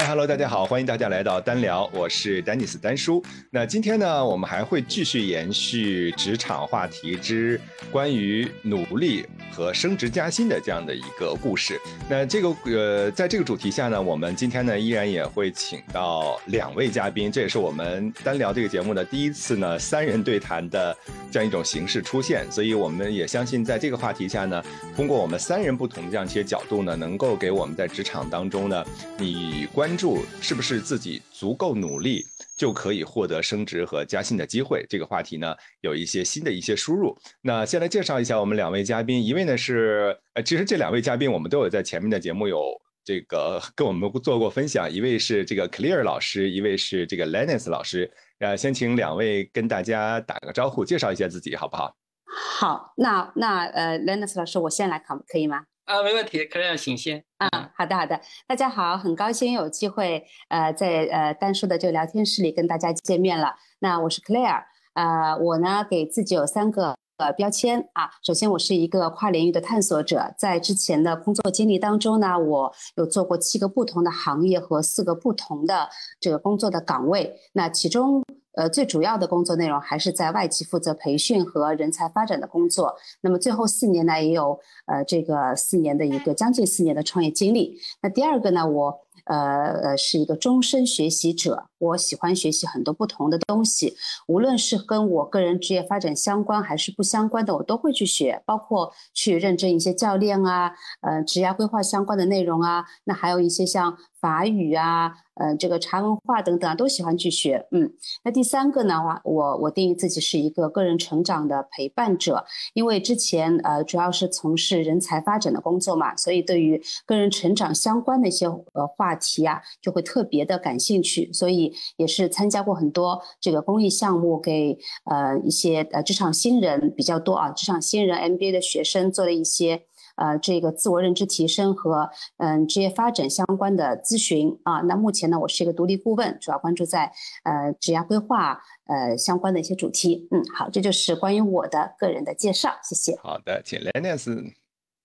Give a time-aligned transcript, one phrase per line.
[0.00, 3.22] 嗨，Hello，大家好，欢迎大家来到单聊，我是丹尼斯丹叔。
[3.50, 7.60] 那今天呢，我们还会继续延续职场话题之
[7.92, 11.78] 关于努力和升职加薪的这样的一个故事。
[12.08, 20.96] 那这个呃，在这个主题下呢，我们今天呢依然也会请到两位嘉宾，这也是我们单聊这个节目的第一次呢三人对谈的
[21.30, 22.50] 这样一种形式出现。
[22.50, 24.64] 所以我们也相信，在这个话题下呢，
[24.96, 28.82] 通过我们三人不同的这样一些角度呢，能够给我们在职场当中呢，
[29.18, 29.68] 你。
[29.74, 32.24] 关注是不是自己足够努力
[32.56, 34.84] 就可以获得升职和加薪的机会？
[34.88, 37.16] 这个话题呢，有一些新的一些输入。
[37.42, 42.62] 那先来介绍一下我们两位嘉宾，一位呢是呃，其实这两位嘉宾我们都有在前面的节目有
[43.04, 44.90] 这个跟我们做过分享。
[44.90, 48.10] 一位是这个 Clear 老师，一位是这个 Lennis 老师。
[48.38, 51.94] 呃，先请两位跟大家打个招呼，介绍一下自己，好不好？
[52.32, 55.64] 好，那那呃，Lennis 老师，我先来考，可以吗？
[55.84, 57.24] 啊，没问题，，Clear 请先。
[57.38, 63.54] 啊，好的好的，大家好，很高兴有机会呃在呃单叔的这个聊天室里跟大家见面了。
[63.78, 68.10] 那我是 Claire，呃，我呢给自己有三个呃标签啊。
[68.22, 75.88] 首先，我是一个跨领域的探索者，在之前的工作经历当中呢，我有做过七个不同的行业和四个不同的
[76.20, 77.34] 这个工作的岗位。
[77.54, 78.22] 那其中。
[78.60, 82.94] 呃，最主要的工作内容还是在外企负责培训和人才发展的工作。
[83.22, 87.78] 那么最后四年呢，也有呃这个四年的一个将近四年的创业经历。
[88.02, 89.00] 那第二个呢，我。
[89.24, 89.36] 呃
[89.82, 107.66] 呃，是一个终身学习者，我喜欢学习很多不同的东西，无论是跟我个人职业发展相关还是不相关的，我都会去学，包括去认证一些教练啊，呃，职业规划相关的内容啊，那还有一些像法语啊，呃，这个茶文化等等啊，都喜欢去学。
[107.70, 107.92] 嗯，
[108.24, 119.14] 那第三个呢话，我我定义自己是一个个人成长的陪伴者，因为之前呃主要是从事人才发展的工作嘛，所以对于个人成长相关的一些呃话。
[119.20, 129.84] 题啊，就会特别的感兴趣，所以也是参加过很多这个公益项目，给呃一些呃职场新人比较多啊，职场新人 MBA 的学生做了一些
[130.16, 134.80] 呃这个自我认知提升和嗯职业发展相关的咨询啊。
[134.82, 137.12] 那目前呢，我是一个独立顾问，主要关注在
[137.44, 140.28] 呃职业规划呃相关的一些主题。
[140.30, 143.16] 嗯，好，这就是关于我的个人的介绍，谢谢。
[143.22, 144.52] 好的，请 Lennis。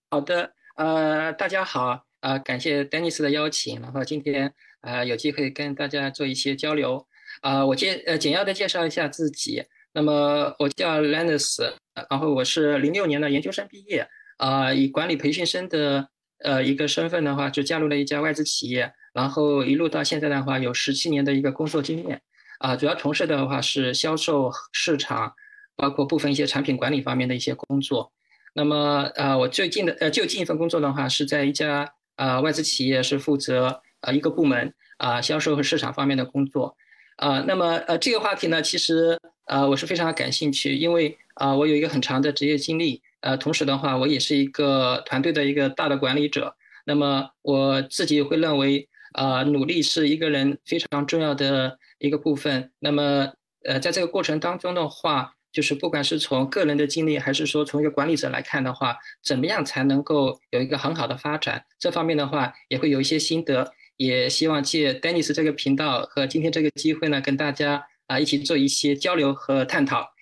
[0.10, 2.06] 好的，呃，大家好。
[2.22, 4.52] 啊，感谢 Dennis 的邀请，然后今天
[4.86, 7.06] 啊有机会跟大家做一些交流。
[7.42, 9.64] 啊，我介呃简要的介绍一下自己。
[9.94, 11.74] 那么我叫 Lennis，
[12.10, 14.08] 然后我是零六年的研究生毕业，
[14.38, 16.08] 啊，以管理培训生的
[16.40, 22.22] 呃一个身份的话，就加入了一家外资企业，然后一路到现在的话有十七年的一个工作经验。
[22.60, 25.34] 啊，主要从事的话是销售、市场，
[25.76, 28.14] 包括部分一些产品管理方面的一些工作。
[28.54, 31.94] 那么呃，我最近的呃就近一份工作的话是在一家。
[32.16, 36.78] 啊，外资企业是负责啊一个部门啊销售和市场方面的工作，
[37.18, 46.56] 啊，那么呃这个话题呢，其实呃我是非常感兴趣，因为啊我有一个很长的职业经历，呃，同时的话我也是一个团队的一个大的管理者，
[46.86, 53.34] 那么我自己会认为呃努力是一个人非常重要的一个部分，那么
[53.64, 55.34] 呃在这个过程当中的话。
[55.56, 61.64] 就是不管是从个人的经历，还是说从一个管理者来看的话，怎么样才能够有一个很好的发展？
[61.80, 70.14] 这方面的话也会有一些心得，也希望借 Dennis 这个频道和今天这个机会呢，跟大家啊一起做一些交流和探讨。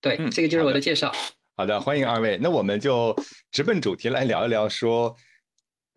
[0.00, 1.12] 对，这个就是我的介绍。
[1.56, 2.38] 好的，欢迎二位。
[2.40, 3.14] 那我们就
[3.52, 5.14] 直奔主题来聊一聊，说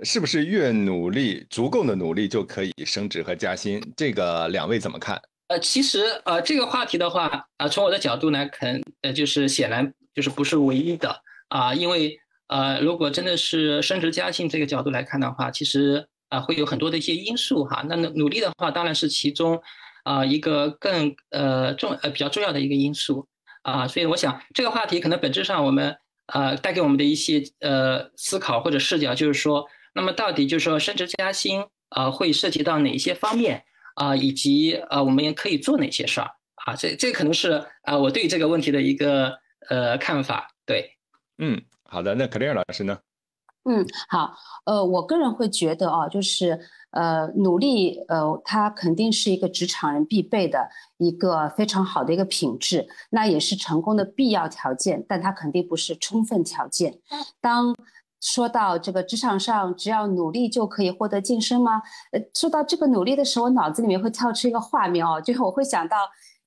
[0.03, 3.81] 是不是越努力，足够的努力就可以升职和加薪？
[3.95, 5.22] 这个两位怎么看？
[5.47, 17.86] 呃，其实呃，这个话题的话，啊，从我的角度呢，可能呃，就是显然就是不是唯一的啊，因为呃，如果真的是升职加薪这个角度来看的话，其实啊，会有很多的一些因素哈。
[17.88, 19.62] 那努努力的话，当然是其中
[20.04, 23.28] 啊一个更呃重呃比较重要的一个因素
[23.62, 23.88] 啊。
[23.88, 25.96] 所以我想这个话题可能本质上我们
[26.34, 33.64] 呃带给我们的一些呃思考或者视角，就是说，那么到底就是说升职加薪啊会涉及到哪些方面？
[33.96, 36.28] 啊，以及呃，我们也可以做哪些事儿
[36.66, 36.75] 啊？
[36.75, 39.38] 这这可能是啊，我对这个问题的一个
[39.69, 40.50] 呃看法。
[40.66, 40.98] 对，
[41.38, 42.98] 嗯，好的，那克莱尔老师呢？
[43.65, 44.33] 嗯，好，
[44.65, 46.60] 呃，我个人会觉得啊，就是
[46.92, 50.68] 呃，努力，呃，它肯定是一个职场人必备的
[50.98, 57.00] 一个非常好的一个品质，那也是成功的必要条件，但它肯定不是充分条件。
[57.39, 57.74] 当
[58.19, 61.81] 说到这个职场上，只要努力就可以获得晋升吗？
[62.12, 65.98] 呃，说到这个努力的时候，我脑子里面会跳出一个画面哦，就是我会想到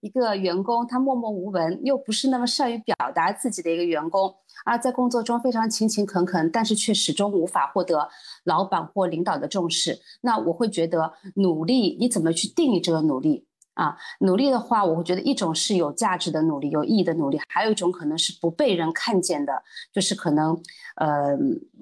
[0.01, 4.35] 一个员工他默默无闻，又不是那么善于表达自己的一个员工，
[4.65, 8.09] 而在工作中非常勤勤恳恳，但是却始终无法获得
[8.45, 13.46] 老板或领导的重视，那我会觉得努力，你怎么去定义这个努力？
[13.77, 19.53] 啊，努力的话，我会觉得一种是有价值的努力，有意义的努力，还有一种可能是不被人看见的，
[19.93, 20.59] 就是可能，
[20.97, 21.37] 呃，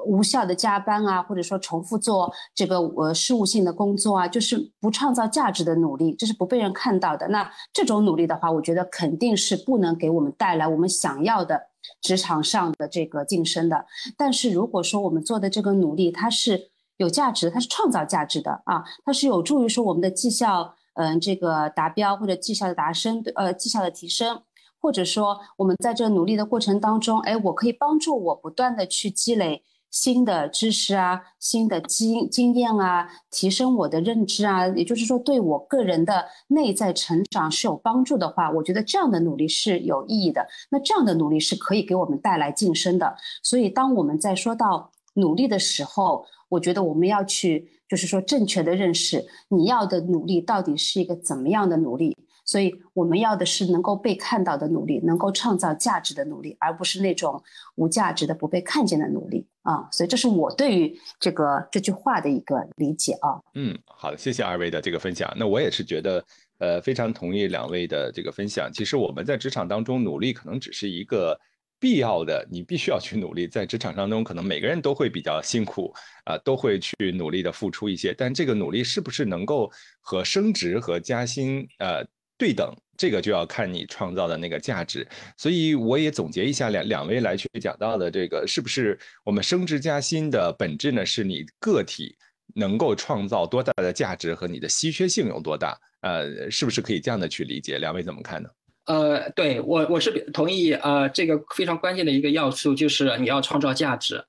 [0.04, 7.28] 无效的加班啊，或者说重复做这个呃事务性的工作啊，就是不创造价值的努力，这是不被人看到的。
[7.28, 11.62] 那这种努力的话，我觉得肯定是不能给我们带来我们想要的
[12.02, 13.86] 职场上的这个晋升的。
[14.16, 20.74] 但是如果说我们做的这个努力，它是有价值，它是创造价值的啊，它是有助于说我们的绩效。
[20.94, 24.42] 嗯，这个达标或者绩效的达升，呃，绩效的提升，
[24.80, 40.46] 或者说我们在这努力的过程当中，哎，我可以帮助我不断的去积累新的知识啊，新的经经验啊，提升我的认知啊，也就是说对我个人的内在成长是有帮助的话，我觉得这样的努力是有意义的。
[40.70, 43.16] 那这样的努力是可以给我们带来晋升的。
[43.42, 47.68] 所以当我们在说到努力的时候，我觉得我们要去。
[47.86, 57.40] 就是说，正确的认识你要的努力到底是一个怎么样的努力，所以我们要的是能够被看到的努力，能够创造价值的努力，而不是那种
[57.76, 59.86] 无价值的、不被看见的努力啊。
[59.92, 63.38] 所以这是我对于这个这句话的一个理解啊。
[63.54, 65.32] 嗯，好的，谢谢二位的这个分享。
[65.36, 66.24] 那我也是觉得，
[66.58, 68.72] 呃，非常同意两位的这个分享。
[68.72, 71.38] 其实我们在职场当中努力，可能只是一个。
[71.78, 73.46] 必要的，你必须要去努力。
[73.46, 75.92] 在职场当中，可能每个人都会比较辛苦
[76.24, 78.14] 啊，都会去努力的付出一些。
[78.14, 82.02] 但这个努力是不是能够和升职和加薪呃
[82.38, 85.06] 对等，这个就要看你创造的那个价值。
[85.36, 91.04] 所以我也总结一下两两位来去讲到的这个，是不是我们升职加薪的本质呢？
[91.04, 92.16] 是你个体
[92.54, 95.78] 能够创造多大的价值和你的稀缺性有多大？
[96.00, 97.78] 呃，是不是可以这样的去理解？
[97.78, 98.48] 两位怎么看呢？
[98.86, 104.22] 呃，对我我是同意呃，这个非常关键的一个要素就是你要创造价值，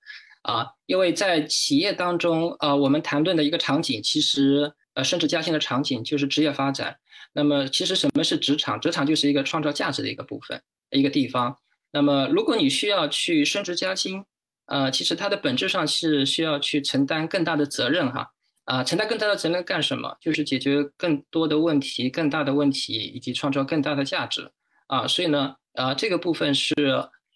[0.44, 6.96] 啊，因为在企业当中，呃，我们谈论的一个场景，其实呃升职加薪的场景就是职业发展。
[7.34, 8.80] 那么其实什么是职场？
[8.80, 11.58] 职场就是一个创造价值的一个部分，一个地方。
[11.92, 14.24] 那么如果你需要去升职加薪，
[14.68, 18.32] 呃，其实它的本质上是需要去承担更大的责任哈。
[18.66, 20.18] 啊，承担更大的责任干什么？
[20.20, 24.52] 就是解决更多的问题、更大的问题，以及创造更大的价值。
[24.88, 26.74] 啊，所以呢，啊，这个部分是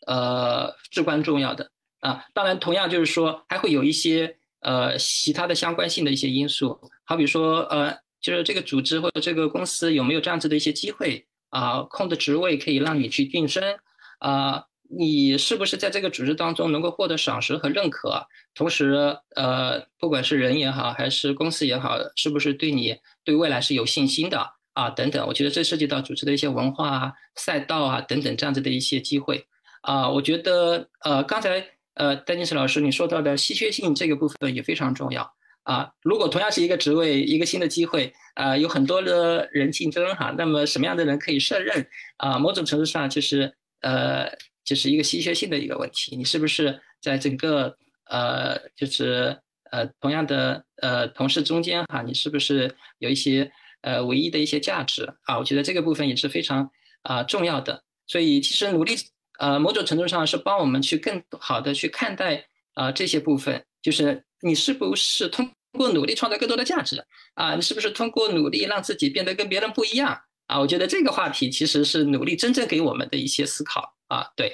[0.05, 1.71] 呃至关重要的。
[1.99, 13.77] 啊，当然，同样就是说，还会有一些呃其他的相关性的一些因素，好比说，呃，就是这个组织或者这个公司有没有这样子的一些机会啊，空的职位可以让你去晋升
[14.19, 14.65] 啊。
[14.91, 18.25] 你是不是在这个组织当中能够获得赏识和认可？
[18.55, 24.89] 同时，呃，不管是人也好，还是公司也好，是不是对你对未来是有信心的啊？
[24.89, 29.45] 等等，我觉得这涉及到组织的一些文化啊、赛道啊等等这样子的一些机会
[29.81, 30.09] 啊。
[30.09, 31.63] 我觉得，呃，刚才
[31.93, 35.31] 呃，丹尼斯老师你说到的稀缺性这个部分也非常重要
[35.63, 35.91] 啊。
[36.01, 41.87] 如果同样是一个职位、一个新的机会啊，有很多的人竞争哈，那么什么样的人可以胜任
[42.17, 42.39] 啊？
[42.39, 44.27] 某种程度上就是呃。
[44.69, 47.75] 就是一个稀缺性的一个问题，你是不是在整个
[48.05, 49.35] 呃，就是
[49.71, 53.51] 呃同样的呃同事中间哈，你是不是有一些
[53.81, 55.39] 呃唯一的一些价值啊？
[55.39, 56.69] 我觉得这个部分也是非常
[57.01, 57.83] 啊重要的。
[58.05, 58.93] 所以其实努力
[59.39, 62.45] 呃某种程度上是帮我们去更好的去看待
[62.75, 67.55] 啊这些部分，就是你是不是通过努力创造更多的价值啊？
[67.55, 70.21] 你是不是通过努力让自己变得跟别人不一样？
[70.45, 74.51] 啊，我觉得这个话题其实是努力真正给我们的一些思考啊，对，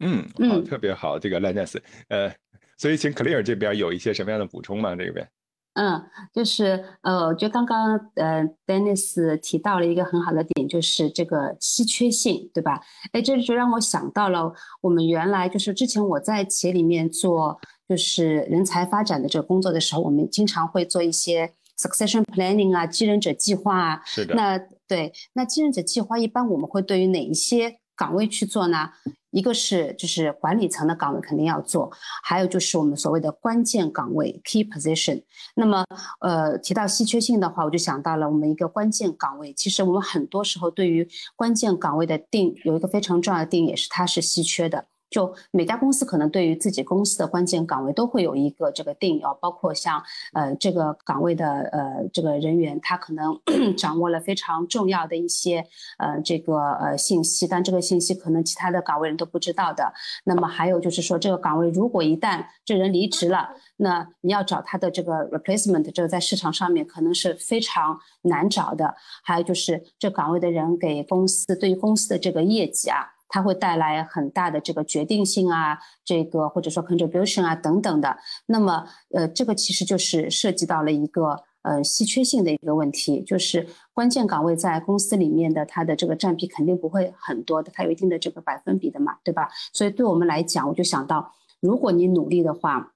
[0.00, 2.30] 嗯，好，特别好，这个 e n s 呃，
[2.76, 4.94] 所以请 Clear 这边有一些什么样的补充吗？
[4.94, 5.28] 这边，
[5.74, 6.04] 嗯，
[6.34, 12.80] 就是呃，我觉得刚刚呃，Dennis 提到了一个很好的点，就是这个稀缺性，对吧？
[13.12, 21.54] 哎，这就让我想到了我们原来就是之前我在企业里面做就是人才发展的这个工作的时候，我们经常会做一些。
[21.78, 24.34] Succession planning 啊，继任者计划啊，是的。
[24.34, 24.58] 那
[24.88, 28.90] 对，那继任者计划一般我们会对于哪一些岗位去做呢？
[29.30, 31.90] 一个是就是管理层的岗位肯定要做，
[32.22, 35.22] 还有就是我们所谓的关键岗位 key position。
[35.56, 35.84] 那么
[36.20, 39.52] 呃提到稀缺性的话，我就想到了我们一个关键岗位。
[39.52, 44.86] 其实我们很多时候对于关键岗位的定有一个非常重要的定义，也是它是稀缺的。
[45.08, 53.40] 就每家公司可能对于自己公司的关键岗位都会有一个这个定义哦，包括像呃这个岗位的呃这个人员，他可能
[53.76, 55.64] 掌握了非常重要的一些
[55.98, 59.92] 呃这个呃信息，但这个信息可能其他的岗位人都不知道的。
[60.24, 68.94] 那么还有就是说，这个岗位如果一旦这人离职了，那你要找他的这个 replacement，这个在市场上面可能是非常难找的。
[69.22, 73.15] 还有就是这岗位的人给公司对于公司的这个业绩啊。
[73.28, 78.16] 它会带来很大的这个决定性啊，这个或者说 contribution 啊等等的。
[78.46, 89.48] 那么，呃，这个其实就是涉及到了一个呃稀缺性的一个问题，就是关键岗位在公司里面的它的这个占比肯定不会很多的，它有一定的这个百分比的嘛，对吧？
[89.72, 92.92] 所以对我们来讲，我就想到，如果你努力的话，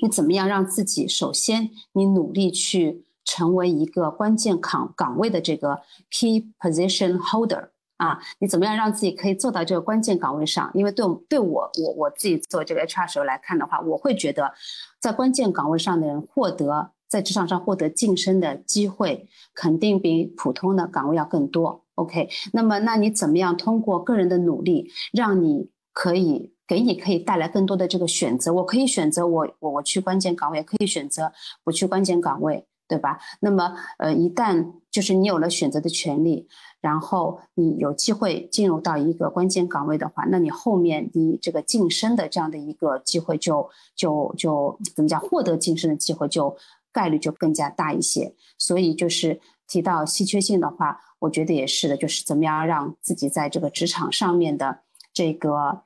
[0.00, 7.70] 你怎么样让自己首先你努力去成为一个关键岗岗位的这个 key position holder。
[7.96, 10.68] 啊，你怎么样让自己可以做到这个关键岗位上？
[10.74, 14.52] 因为对我对我我我自己做这个 HR 时候来看的话，我会觉得，
[15.00, 21.84] 在关键岗位上的人获得在职场上获得晋升的机会，肯定比普通的岗位要更多。
[21.94, 28.52] OK，那么那你怎么样通过个人的努力，让你可以给你可以带来更多的这个选择？
[28.54, 31.32] 我可以选择我我我去关键岗位，也可以选择
[31.62, 32.66] 不去关键岗位。
[32.86, 33.18] 对吧？
[33.40, 36.46] 那么，呃，一旦就是你有了选择的权利，
[36.84, 45.18] 然后你有机会进入到一个关键岗位的话，那你后面你这个晋升的这样的一个机会就就就怎么讲？
[45.18, 46.54] 获得晋升的机会就
[46.92, 48.34] 概率就更加大一些。
[48.58, 54.80] 所以就是提到稀缺性的话，我觉得也是的，就是怎么样让自己在这个职场上面的
[55.14, 55.84] 这个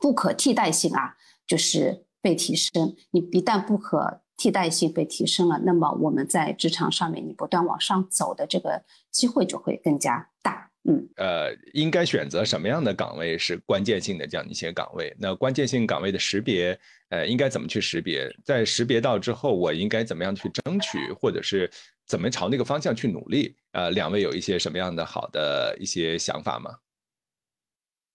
[0.00, 2.96] 不可替代性啊，就是被提升。
[3.10, 4.21] 你一旦不可。
[4.36, 10.70] 替代性被提升了，那么我们在职场上面，你不断往上走的这个机会就会更加大。
[10.84, 15.14] 嗯，呃，应该选择什么样的岗位是关键性的这样一些岗位？
[15.16, 16.76] 那关键性岗位的识别，
[17.10, 18.28] 呃，应该怎么去识别？
[18.44, 21.70] 在识别到之后，我应该怎么样去争取，或者是
[22.04, 23.54] 怎么朝那个方向去努力？
[23.70, 26.72] 呃，两位有一些什么样的好的一些想法吗？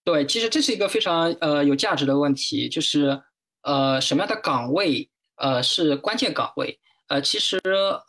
[0.03, 3.23] 对，其实这是一个非常呃有价值的问题，就是
[3.61, 5.09] 呃什么样的岗位？
[5.37, 6.79] 呃，是关键岗位。
[7.07, 7.57] 呃，其实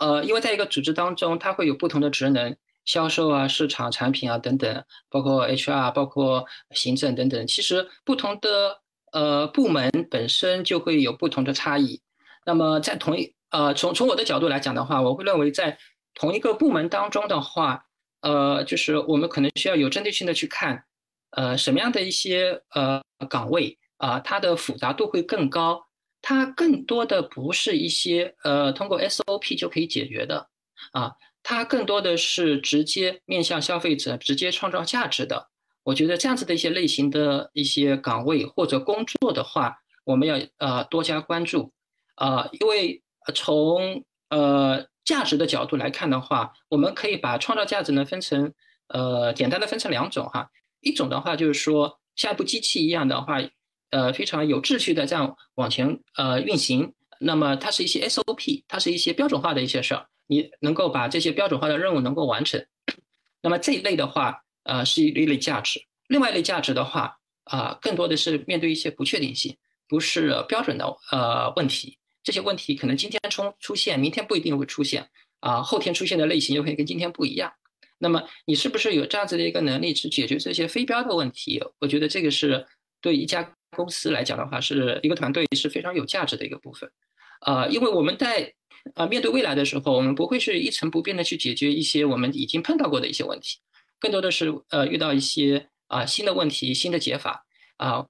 [0.01, 6.45] 呃，因为在一个组织当中，它会有不同的职能，销售啊、市场、产品啊等等，包括 HR、包括
[6.75, 7.47] 行政等等。
[7.47, 8.81] 其实不同的
[9.13, 12.01] 呃部门本身就会有不同的差异。
[12.45, 15.79] 那么在同一呃，从从我的角度来讲的话，我会认为在
[16.15, 17.85] 同一个部门当中的话，
[18.23, 20.85] 呃，就是我们可能需要有针对性的去看，
[21.31, 25.88] 呃，什么样的一些呃岗位啊，它的复杂度会更高。
[26.29, 30.51] 它更多的不是一些呃通过 SOP 就可以解决的
[30.93, 35.49] 啊，它更多的是直接面向消费者、直接创造价值的。
[35.85, 41.73] 我觉得这样子的一些类型的一些岗位或者工作的话，我们要呃多加关注
[42.17, 43.03] 啊，因为
[43.35, 48.53] 从呃价值的角度来看的话，我们可以把创造价值呢分成
[48.89, 50.51] 呃简单的分成两种哈，
[50.83, 53.39] 一种的话就是说像一部机器一样的话。
[53.91, 62.67] 呃，非常有秩序的这样往前呃运行，那么它是一些 SOP，它是一些标准化的一些事儿，你能够把这些标准化的任务能够完成，
[63.43, 65.81] 那么这一类的话，呃，是一类价值。
[66.07, 69.57] 另外一类价值的话，啊，更多的是面对一些不确定性，
[69.89, 75.09] 不是标准的呃问题，这些问题可能今天出出现，明天不一定会出现，
[75.41, 77.53] 啊，后天出现的类型又会跟今天不一样。
[77.99, 81.63] 那么你是不是有这样子的一个能力去解决这些非标的问题？
[81.81, 82.67] 我觉得这个是
[83.01, 83.55] 对一家。
[83.71, 86.91] 公司来讲的话，是一个团队是非常有价值的一个部分，
[87.43, 88.53] 呃，因为我们在
[88.95, 93.59] 呃面对未来的时候，我们不会是一成不变的去解决一些我们已经碰到过的一些问题，
[94.01, 97.47] 更多的是呃遇到一些啊新的问题、新的解法
[97.77, 98.07] 啊。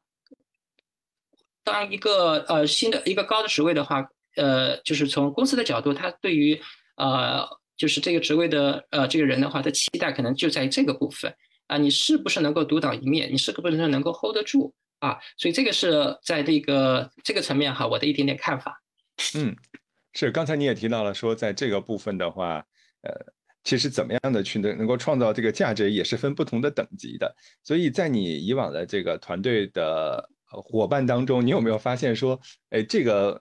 [1.65, 6.59] 当一个呃新的一个高的职位的话，呃，就是从公司的角度，他对于
[6.97, 7.47] 呃
[7.77, 11.35] 就是这个职位的呃这个人的话，他期待可能就在这个部分
[11.67, 13.31] 啊，你是不是能够独当一面？
[13.31, 14.73] 你是不是能够 hold 得住？
[15.01, 18.83] 啊，所以这个是在这个这个层面哈，我的一点点看法。
[19.35, 19.55] 嗯，
[20.13, 22.65] 是刚才你也提到了说，在这个部分的话，
[23.03, 23.13] 呃，
[23.65, 27.35] 其实怎么样的去能能够创造这个价值，也是分不同的等级的。
[27.63, 32.41] 所以在你以往的这个团队的伙伴当中，你有没有发现说，
[32.71, 33.41] 哎，这个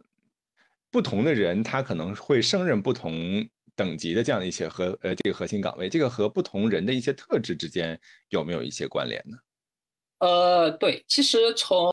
[0.91, 7.99] 不同的人他可能会胜任不同等级的这样的一些核呃这个核心岗位，这个和不同人的一些特质之间
[8.29, 9.37] 有没有一些关联呢？
[10.19, 11.91] 呃，对，其实从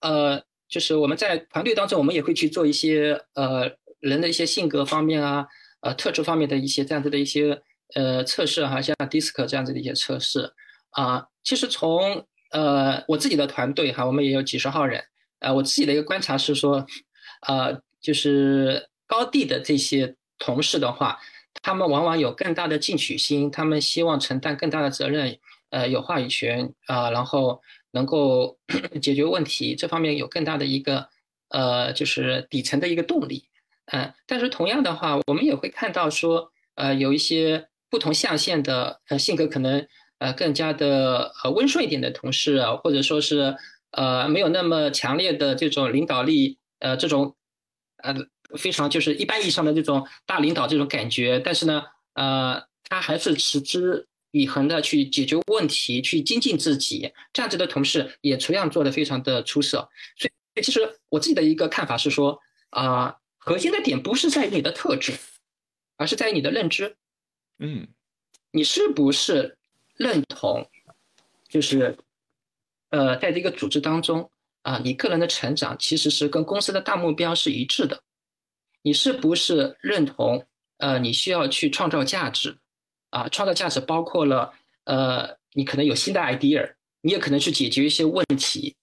[0.00, 3.70] 呃，就是我们在团队当中，我们也会去做一些呃
[4.00, 5.46] 人的一些性格方面啊，
[5.80, 7.62] 呃特质方面的一些这样子的一些
[7.94, 10.52] 呃测试哈，像 DISC 这样子的一些测试
[10.90, 11.26] 啊。
[11.42, 15.04] 其实从呃，我自己的团队哈，我们也有几十号人。
[15.40, 16.86] 呃，我自己的一个观察是说，
[17.46, 21.18] 呃，就是高地的这些同事的话，
[21.62, 25.38] 他们往往有更大的进取心，他们希望承担更大的责任，
[25.74, 28.56] 呃，有话语权啊，然后能够
[29.02, 31.08] 解决问题，这方面有更大的一个
[31.48, 33.48] 呃，就是底层的一个动力。
[33.86, 39.84] 嗯，但是同样的话，我们也会看到说，呃，有一些不同象限的呃性格可能
[40.18, 43.56] 呃更加的呃温顺一点的同事啊，或者说是
[43.90, 47.34] 呃没有那么强烈的这种领导力，呃这种
[48.04, 48.14] 呃
[48.56, 51.82] 非常就是一般意义上的这种大领导这种感觉，但是呢，
[52.14, 59.88] 呃他还是持之以恒的去解决问题，去精进自己，这样子的同事也同样做得非常的出色。
[60.18, 62.38] 所以其实我自己的一个看法是说
[62.70, 63.16] 啊。
[63.46, 65.12] 核心的点不是在于你的特质，
[65.98, 66.96] 而是在于你的认知。
[67.58, 67.86] 嗯，
[68.52, 69.58] 你是不是
[69.96, 70.66] 认同，
[71.46, 71.94] 就是
[72.88, 74.30] 呃，在这个组织当中
[74.62, 78.02] 啊，你个人的成长其实是跟公司的大目标是一致的。
[78.80, 80.46] 你是不是认同
[80.78, 82.56] 呃，你需要去创造价值
[83.14, 83.28] 啊？
[83.28, 84.52] 创造价值包括了
[84.84, 88.74] 呃，你可能有新的 idea，你也可能去解决一些问题。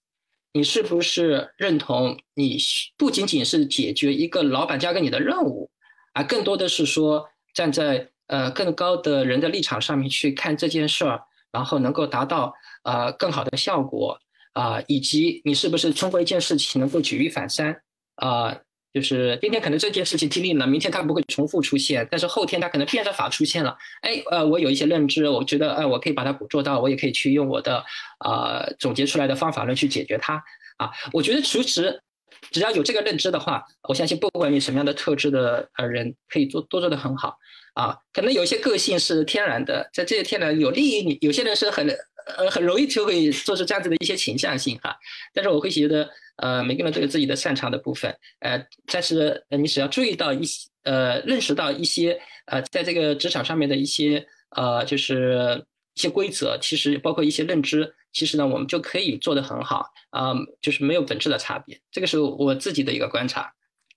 [0.54, 2.18] 你是不是认同？
[2.34, 2.58] 你
[2.98, 5.70] 不仅仅是解决一个老板交给你的任务，
[6.14, 11.22] 而更多的是说站在呃更高的人的立场上面去看这件事儿，
[11.52, 14.20] 然后能够达到呃更好的效果
[14.54, 17.82] 啊，以及你是不是通过一件事情能够举一反三
[18.16, 18.58] 啊？
[18.94, 23.78] 就是今天可能这件事情经历了，明天它不会重复出现，但是后天它可能变着法出现了。
[24.02, 27.84] 哎，呃，我有一些认知，我觉得，哎，我可以把它捕捉到，我也可以去用我的，
[28.26, 30.44] 呃，总结出来的方法论去解决它。
[30.78, 32.02] 啊，我觉得其实
[32.50, 37.38] 只要有这个认知的话，我相信不管你什么样的特质的呃人，可以做都做得很好。
[37.74, 41.88] 啊，可能有一些个性是天然的，在这些天然有利于你，有些人是很
[42.26, 44.96] 呃很容易就会做出这样子的一些倾向性哈。
[45.34, 46.10] 但是我会觉得。
[46.38, 55.64] 呃，每个人都有自己的擅长的部分，呃，但是，你只要注意到一些，呃，认识到一些，呃，在这个职场上面的一些，呃，就是
[55.94, 63.54] 一些规则，其实包括一些认知，其实呢，我们就可以做得很好，啊，就是没有本质的差别，这个是我自己的一个观察。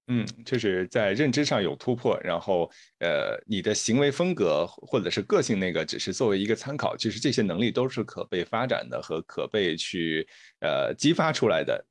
[0.08, 10.26] 嗯，就是在认知上有突破，然后，呃，你的行为风格或者是个性那个只是作为一个参考，其实这些能力都是可被发展的和可被去，
[10.60, 11.82] 呃，激发出来的。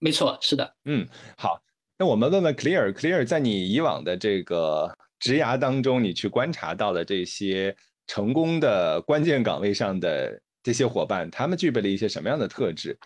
[0.00, 1.06] 没错，是的，嗯，
[1.38, 1.62] 好，
[1.96, 7.74] 那我们问问 Clear，Clear，在你以往的这个职涯当中，你去观察到的这些
[8.08, 12.98] 成功的关键岗位上的这些伙伴，他们具备了一些什么样的特质？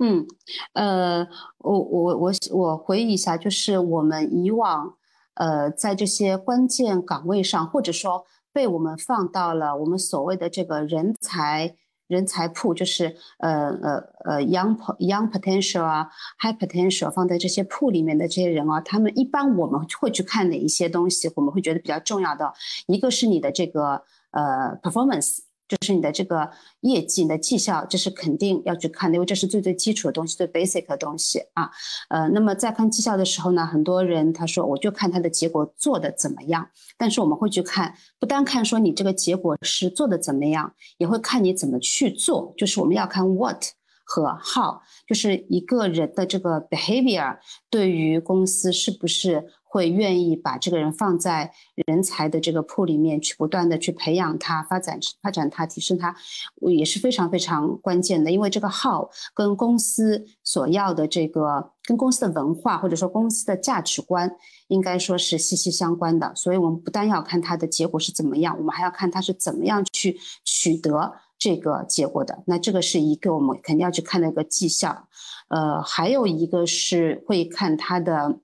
[0.00, 0.26] 嗯，
[0.72, 1.26] 呃，
[1.58, 4.94] 我我我我回忆一下，就是我们以往，
[5.34, 11.76] 呃，在这些关键岗位上，或者说被我们放到了我们所谓的这个人才。
[12.10, 16.08] 人才铺就是呃呃呃 young young potential 啊
[16.42, 21.30] ，high potential 放在这些铺里面的这些人啊，他们一般我们会去看哪一些东西？
[21.36, 22.52] 我们会觉得比较重要的，
[22.88, 25.38] 一个是你的这个呃 performance。
[25.70, 31.70] 就是你的这个业绩、你的绩效，这是肯定要去看的，因为这是最最基础的东西，最 basic 的东西啊。
[32.08, 43.62] 呃，那么在看绩效的时候呢，很多人他说我就看他的结果做的怎么样，但是我们会去看，不单看说你这个结果是做的怎么样，也会看你怎么去做，就是我们要看 what
[44.04, 47.38] 和 how，就是一个人的这个 behavior
[47.70, 49.46] 对于公司是不是。
[49.72, 51.52] 会愿意把这个人放在
[51.86, 56.16] 人才的这个铺里面去，不断的去培养他、发展发展他、提升他，
[56.60, 58.32] 也是非常非常关键的。
[58.32, 66.34] 因为这个号跟公司所要的这个、跟公司的文化或者说公司的价值观，应该说是息息相关的。
[66.34, 72.42] 所以，我们不单要看他的结果是怎么样，我们还要看他是怎么样去取得这个结果的。
[72.48, 75.06] 那这个是一个我们肯定要去看的一个绩效。
[75.48, 78.40] 呃，还有一个是会看他的。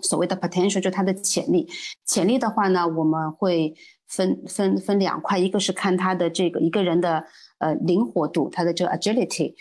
[0.00, 1.68] 所谓的 potential 就它的潜力，
[2.04, 3.74] 潜力的话呢，我们会
[4.06, 7.24] 分分分两块，一个是看他的这个一个人的
[7.58, 9.54] 呃灵活度，他的这个 agility，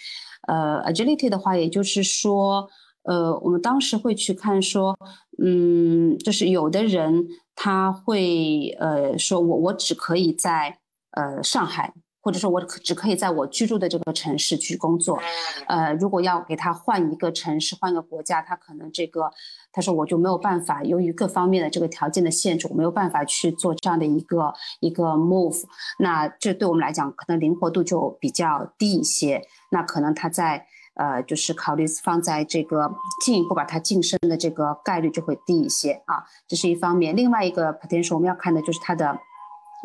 [0.48, 2.70] 呃 agility 的话，也就是说，
[3.04, 4.98] 呃，我们当时会去看说，
[5.44, 10.78] 嗯，就是有的人他会呃说我我只可以在
[11.12, 11.94] 呃上海。
[12.28, 15.18] 或者说，我只可以在我居住的这个城市去工作，
[15.66, 19.32] 呃，如果要给他换一个城市、换个国家，他可能这个，
[19.72, 25.64] 他说我就没有办法，由于各方面的这个条件的限制，我没有办法去做这样的一个一个 move。
[26.00, 29.42] 那这对我们来讲，可能灵活度就比较低一些。
[29.72, 32.92] 那可能他在呃，就是考虑放在这个
[33.24, 37.16] 进一步把他晋升的这个概率就会低一些啊，这是一方面。
[37.16, 39.18] 另外一个 potential 我们要看的就是他的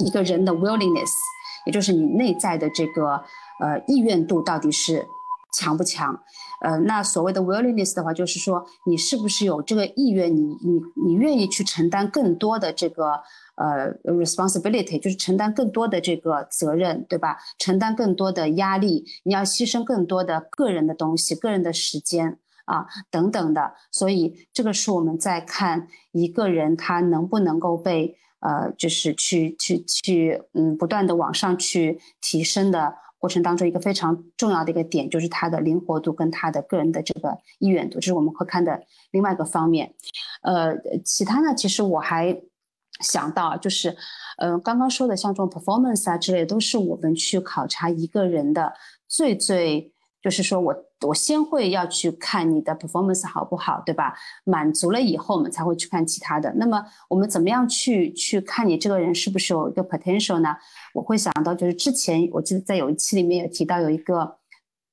[0.05, 1.12] 一个人的 willingness。
[1.66, 3.22] 也就是你内在的这个
[3.61, 5.07] 呃意愿度到底是
[5.53, 6.20] 强不强？
[6.62, 13.20] 呃，那所谓的 willingness 的话，就是说你是不是有这个意愿，你你你愿意去承担更多的这个
[13.57, 17.37] 呃 responsibility，就是承担更多的这个责任，对吧？
[17.59, 23.75] 承担更多的压力，你要牺牲更多的个人的东西、个人的时间啊等等的。
[23.90, 32.94] 所以这个是我们在看一个人他能不能够被呃，就是去去去嗯，不断的往上去提升的。
[33.18, 39.94] 过程当中一个非常重要的一个点就是他的灵活度跟他的个人的这个意愿度，这是我们会看的另外一个方面。
[40.42, 42.37] 呃，其他呢，其实我还
[43.00, 43.96] 想到就是，
[44.38, 48.72] 呃，刚刚说的像这种 performance 啊之类，都是我们去考察一个人的
[49.07, 49.92] 最最。
[50.20, 50.72] 就是说我
[51.03, 54.15] 我先会要去看你的 performance 好不好，对吧？
[54.45, 56.53] 满足了以后，我们才会去看其他的。
[56.57, 60.57] 那么我们怎么样去去看你这个人是不是有一个 potential 呢？
[60.95, 64.38] 我会想到就是之前我记得在有一期里面有提到有一个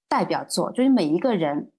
[0.07, 1.71] 代表作，就是每一个人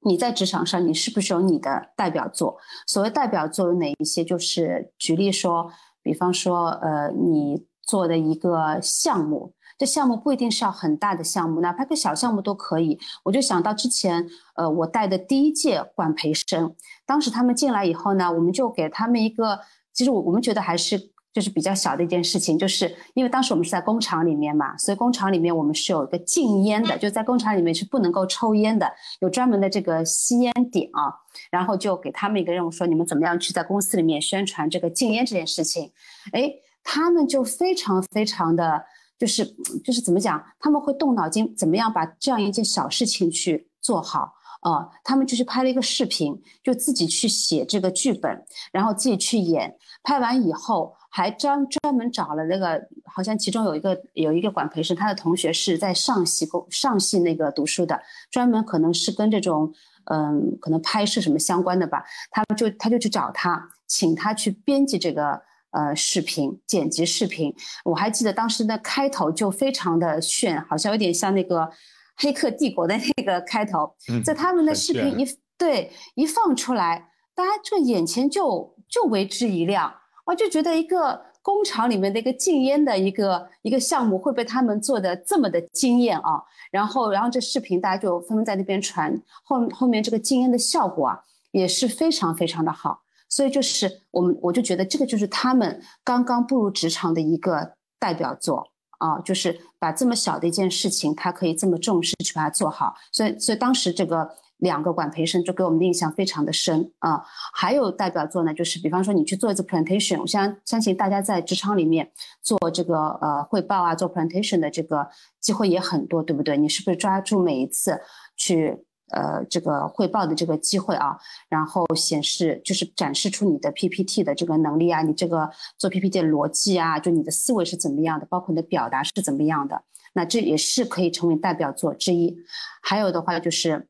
[0.00, 2.56] 你在职场上你是不是有你的代表作？
[2.86, 4.24] 所谓代表作有哪一些？
[4.24, 5.70] 就是举例说，
[6.02, 9.55] 比方说呃你做的一个项目。
[9.78, 12.98] 这项目不一定是要很大的项目，哪怕个小项目都可以。
[13.24, 19.60] 我就想到之前，呃，我带的第一届管培生，当时他们进来以后呢，我们就给他们一个，
[19.92, 20.98] 其实我我们觉得还是
[21.30, 31.12] 就是比较小的一件事情，就是因为当时我们是在工厂里面嘛，所以工厂里面我们是有一个禁烟的，就在工厂里面是不能够抽烟的，有专门的这个吸烟点啊。
[31.50, 35.92] 然后就给他们一个任务，说你们怎么样去在公司里面宣传这个禁烟这件事情。
[36.32, 36.50] 哎，
[36.82, 38.86] 他们就非常非常的。
[39.18, 39.44] 就是
[39.84, 44.88] 就是怎么讲，他们会动脑筋，怎么样把这样一件小事情去做好啊？
[45.02, 49.74] 他们就去拍了一个视频，就自己去写这个剧本，然后自己去演。
[50.02, 58.00] 拍完以后，还专专门找了那个，好像其中有一个有一个管培生，他的同学是在上戏工上戏那个读书的，
[58.30, 59.72] 专门可能是跟这种
[60.04, 62.04] 嗯，可能拍摄什么相关的吧。
[62.30, 65.40] 他们就他就去找他，请他去编辑这个。
[65.76, 71.60] 呃，视频剪辑视频，我还记得当时的开头就非常的炫，好像有点像那个
[72.16, 73.94] 《黑客帝国》的那个开头。
[74.24, 75.26] 在他们的视频一
[75.58, 79.92] 对一放出来，大家这个眼前就就为之一亮，
[80.24, 86.42] 我就觉得一个工厂里面的一个禁烟的一个一个项目会被他们做的这么的惊艳啊！
[86.70, 93.02] 然后，然后这视频大家就纷纷在那边传，后后面这个禁烟的效果啊也是非常非常的好。
[93.36, 102.94] 所以就是我们，我就觉得这个就是他们刚刚步入职场的一个代表作啊，就是把这么小的一件事情，他可以这么重视去把它做好。
[103.12, 107.22] 所以，所以当时这个两个管培生就给我们的印象非常的深啊。
[107.52, 115.06] 还有代表作呢，就是比方说你去做一次 presentation，我相相信大家在职场里面做这个呃汇报啊，做 presentation 的这个
[115.42, 116.56] 机会也很多，对不对？
[116.56, 118.00] 你是不是抓住每一次
[118.34, 118.85] 去？
[119.12, 121.16] 呃，这个汇报的这个机会啊，
[121.48, 132.36] 然后显示就是展示出你的 PPT 的这个能力啊，你这个做 PPT 的逻辑啊，就你的思维是怎么样的，包括你的表达是怎么样的，那这也是可以成为代表作之一。
[132.82, 133.86] 还有的话就是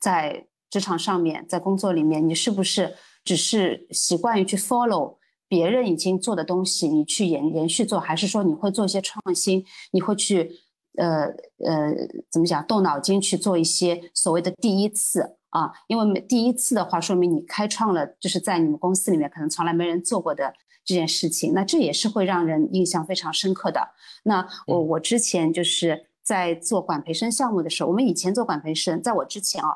[0.00, 5.16] 在职场上面，在工作里面，你是不是只是习惯于去 follow
[5.48, 10.60] 别人已经做的东西，你去延延续做，还是说你会做一些创新，你会去？
[10.96, 11.26] 呃
[11.64, 11.94] 呃，
[12.30, 12.66] 怎么讲？
[12.66, 20.52] 动脑筋去做一些所谓的第一次啊，因为第一次的话，说明你开创了，就是在你们公司里面可能从来没人做过的
[20.84, 23.80] 这件事情，那这也是会让人印象非常深刻的。
[24.24, 29.68] 那我我之前就是在做管培生项目的时候，我们以前做管培生，在我之前啊，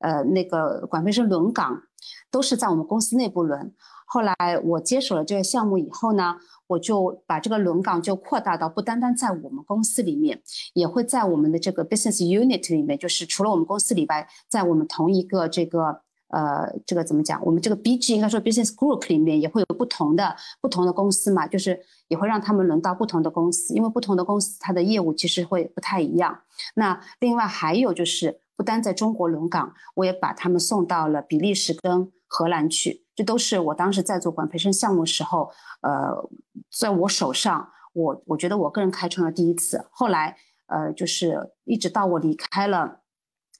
[0.00, 1.82] 呃，那个管培生轮岗
[2.30, 3.74] 都是在我们公司内部轮。
[4.08, 6.38] 后来我接手了这个项目以后呢。
[6.68, 10.42] 我就把这个轮岗就扩大到不单单在我们公司里面，
[10.74, 17.42] 也会在我们的这个 business unit 里面，就是除了我们公司里外，在我们同一个这个呃这个怎么讲？
[17.42, 26.40] 我们这个 BG 应该说 business group 里面也会有不同的不同的公司嘛，就是也会让他们轮到不同的公司，因为不同的公司它的业务其实会不太一样。
[26.74, 33.07] 那另外还有就是不单在中国轮岗，我也把他们送到了比利时跟荷兰去。
[33.18, 35.50] 这都是我当时在做管培生项目时候，
[35.80, 36.30] 呃，
[36.70, 39.88] 在我手上，我我觉得我个人开创了第一次。
[39.90, 43.00] 后来，呃，就是一直到我离开了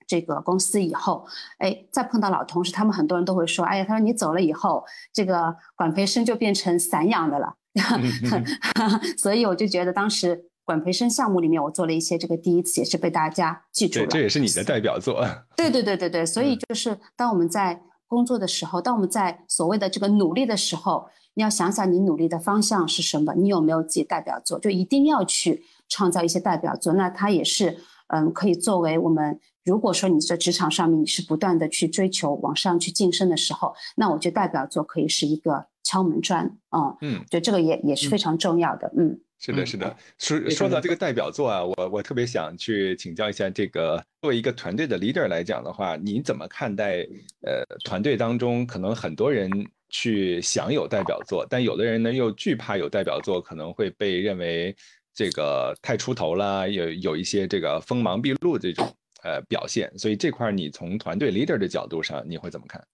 [0.06, 1.26] 这个公司以后，
[1.58, 7.56] 哎，再碰到老同事，他们很多人都会说，哎呀，他说你走了以后，这个管培生就变成散养的了。
[9.18, 14.06] 所以我就觉得当时管培生项目里面，我做了一些这个第一次，也是被大家记住了。
[14.06, 15.26] 这也是你的代表作。
[15.56, 17.82] 对对对对对，所以就是当我们在。
[18.08, 39.20] 工作的时候，当我们在所谓的这个努力的时候，你要想想你努力的方向是什么，你有没有自己代表作，就一定要去创造一些代表作，那它也是嗯可以作为我们如果说你在职场上面你是不断的去追求往上去晋升的时候，那我觉得代表作可以是一个敲门砖啊，嗯，就这个也也是非常重要的，嗯。
[39.40, 39.96] 是的，是的。
[40.18, 47.07] 说说到这个代表作啊，我我特别想去请教一下，这个作为一个团队的 leader 来讲的话，你怎么看待？
[47.46, 49.48] 呃，团队当中可能很多人
[49.90, 54.74] 去享有代表作，但有的人呢又惧怕有代表作可能会被认为
[55.14, 58.85] 这个太出头了，有有一些这个锋芒毕露这种
[59.22, 59.88] 呃表现。
[59.96, 62.85] 所以这块你从团队 leader 的角度上，你会怎么看？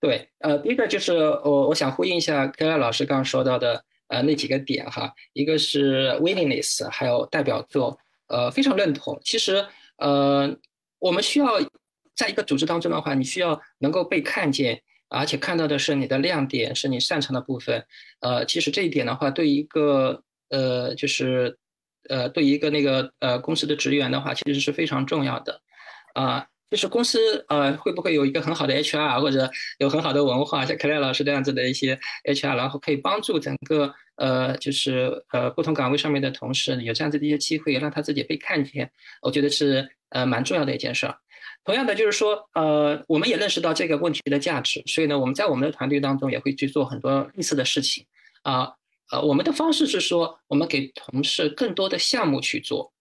[0.00, 3.84] 对，呃，第一个就是我我想呼应一下柯亚老师刚刚说到的。
[4.08, 9.20] 呃，那几个点哈，一个是 willingness，还有代表作，呃，非常认同。
[9.24, 9.66] 其实，
[9.98, 10.56] 呃，
[10.98, 11.60] 我们需要
[12.14, 17.84] 在一个组织当中的话，你需要能够被看见，而且看到的是你的亮点，是你擅长的部分。
[18.20, 21.58] 呃，其实这一点的话，对一个呃，就是
[22.08, 25.60] 呃，对一个那个呃公司的职员的话，其实是非常重要的，
[26.14, 26.46] 啊。
[26.70, 38.90] 就是公司呃会不会有一个很好的 HR 或者有很好的文化，像克莱老师这样子的一些 HR，然后可以帮助整个呃就是呃不同岗位上面的同事有这样子的一些机会，让他自己被看见，
[39.22, 41.16] 我觉得是呃蛮重要的一件事儿。
[41.64, 48.06] 同样的就是说呃我们也认识到这个问题的价值，所以呢我们在我们的团队当中也会去做很多类似的事情
[48.42, 48.72] 啊
[49.10, 52.92] 呃我们的方式是说我们给同事更多的项目去做。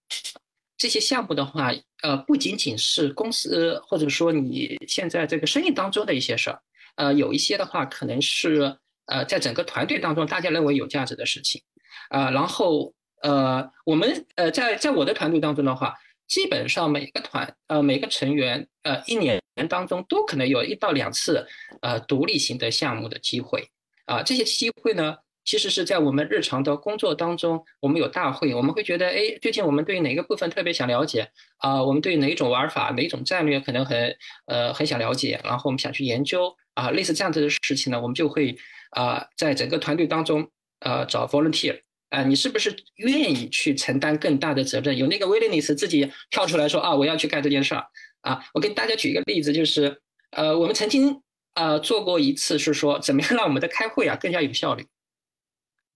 [0.77, 1.71] 这些项目的话，
[2.03, 6.61] 呃，不仅仅是公司或者说你现在这个生意当中的一些事儿，
[6.95, 11.61] 呃，有一些的话可能是呃，在整个团队当中大家认为有价值的事情，
[12.09, 15.95] 啊，然后呃，我们呃，在在我的团队当中的话，
[16.27, 21.47] 基本上每个团呃每个成员呃一年当中都可能有一到两次
[21.81, 23.67] 呃独立型的项目的机会，
[24.05, 25.17] 啊，这些机会呢。
[25.47, 31.81] 其实是在我们日常的工作当中，我们有大会，我们会觉得，哎，最近我们对哪个部分特别想了解啊？
[31.81, 34.13] 我们对哪一种玩法、哪一种战略可能很
[34.47, 38.57] 呃很想了解，然后我们想去研究啊，类似这样子的事情呢，我们就会
[38.91, 40.45] 啊，在整个团队当中
[40.81, 41.79] 呃找 volunteer
[42.09, 44.97] 啊，你是不是愿意去承担更大的责任？
[44.97, 47.85] 有那个 willingness 自己跳出来说啊，我要去干这件事儿
[48.19, 48.43] 啊。
[48.53, 51.21] 我给大家举一个例子，就是呃，我们曾经
[51.53, 54.85] 呃做过一次，是说怎么样让我们的开会啊更加有效率。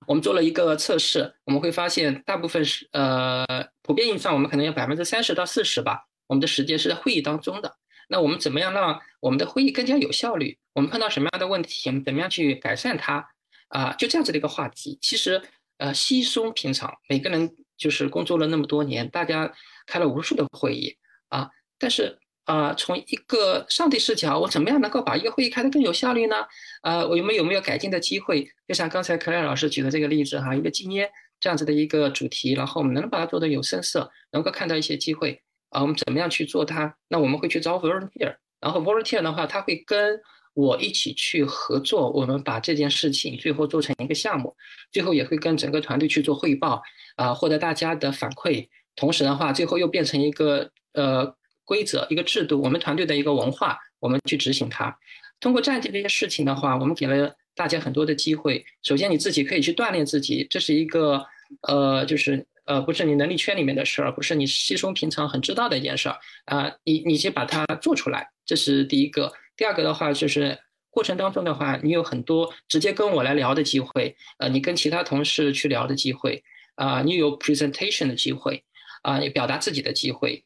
[0.07, 3.45] 我们做了一个测试，我们会发现大部分是呃
[3.81, 7.75] 普遍意义上，我们可能有百分之三十到四十吧，我们的时间是在会议当中的。
[8.09, 10.57] 那我们怎么样让我们的会议更加有效率？
[10.73, 13.25] 我们碰到什么样的问题，我们怎么样去改善它？
[13.69, 14.97] 啊，就这样子的一个话题。
[15.01, 15.41] 其实
[15.77, 19.53] 呃稀松平常，每个人就是工作了那么多年，大家
[19.85, 20.97] 开了无数的会议
[21.29, 22.17] 啊，但是。
[22.45, 26.36] 啊，从一个上帝视角，我怎么样能够把一个会议开得更有效率呢？
[26.82, 28.47] 呃，我有没有没有改进的机会？
[28.67, 36.95] 就像刚才克莱老师举的这个例子哈，一个纪念这样子的一个主题，然后我们能把它做得有声色，能够看到一些机会啊，我们怎么样去做它？
[37.10, 40.19] 那我们会去招 volunteer，然后 volunteer 的话，他会跟
[40.56, 44.56] 我一起去合作，我们把这件事情最后做成一个项目，
[44.91, 46.82] 最后也会跟整个团队去做汇报
[47.15, 51.36] 啊，获得大家的反馈，同时的话，最后又变成一个呃。
[51.65, 54.97] 规则一个制度，我们团队的一个文化，我们去执行它。
[55.39, 58.63] 通过这样这些事情的话，我们给了大家很多的机会。
[58.84, 61.26] 首先，你自己可以去锻炼自己，这是一个
[61.67, 66.71] 呃，就是呃，不是你能力圈里面的事儿，不是你稀松平常很知道的一件事儿啊。
[66.84, 69.34] 你你先把它做出来，这是第一个。
[69.58, 70.58] 第二个的话，就是
[70.91, 76.43] 过程当中的话，你有很多直接跟我来聊的机会，呃，你跟其他同事去聊的机会
[76.76, 78.63] 啊，你有 presentation 的机会
[79.02, 80.45] 啊，你表达自己的机会。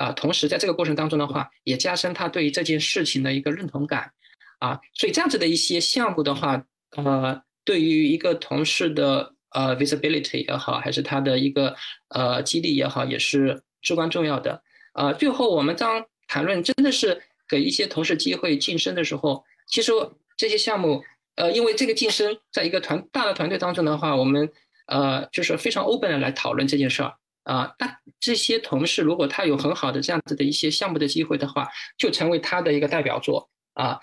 [0.00, 4.10] 啊，同时在这个过程当中的话，也加深他对于这件事情的一个认同感，
[4.58, 6.64] 啊，所以这样子的一些项目的话，
[6.96, 11.76] 呃，对于一个同事的呃 visibility 也好，还是他的一个
[12.08, 14.62] 呃激励也好，也是至关重要的。
[14.94, 19.92] 啊，最后我们当谈论真的是给一些同事机会晋升的时候，其实
[20.34, 21.04] 这些项目，
[21.36, 24.50] 呃，因为这个晋升在一个团大的团队当中的话，我们
[24.86, 27.12] 呃就是非常 open 的来讨论这件事儿。
[27.44, 33.98] 啊，那这些同事如果他有很好的这样子的一些项目的机会的话，就成为他的一个代表作啊，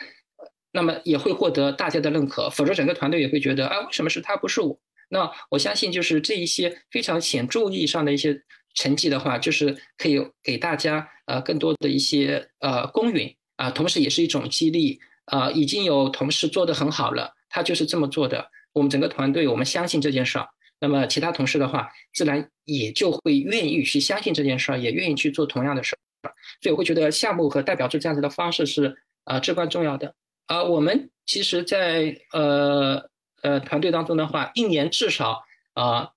[0.71, 2.49] 那么也会获得大家的认可。
[2.49, 4.79] 否则整个团队也会觉得，啊，为什么是他不是我？
[5.09, 8.41] 那我相信就是这一些非常显著意义上的一些
[8.73, 15.49] 成绩的话，就是可以给大家呃更多的一些呃公允啊，同时也是一种激励啊。
[15.51, 20.49] 已经有同事做得很好了，他就是这么做的，我们整个团队我们相信这件事儿。
[20.79, 26.33] 那么其他同事的话，自然也就会愿意去相信这件事儿，也愿意去做同样的事儿。
[26.61, 30.13] 所以我会觉得项目和代表作这样子的方式是啊至关重要的。
[30.47, 33.09] 啊，我们其实，在呃
[33.41, 36.11] 呃团队当中的话，一年至少啊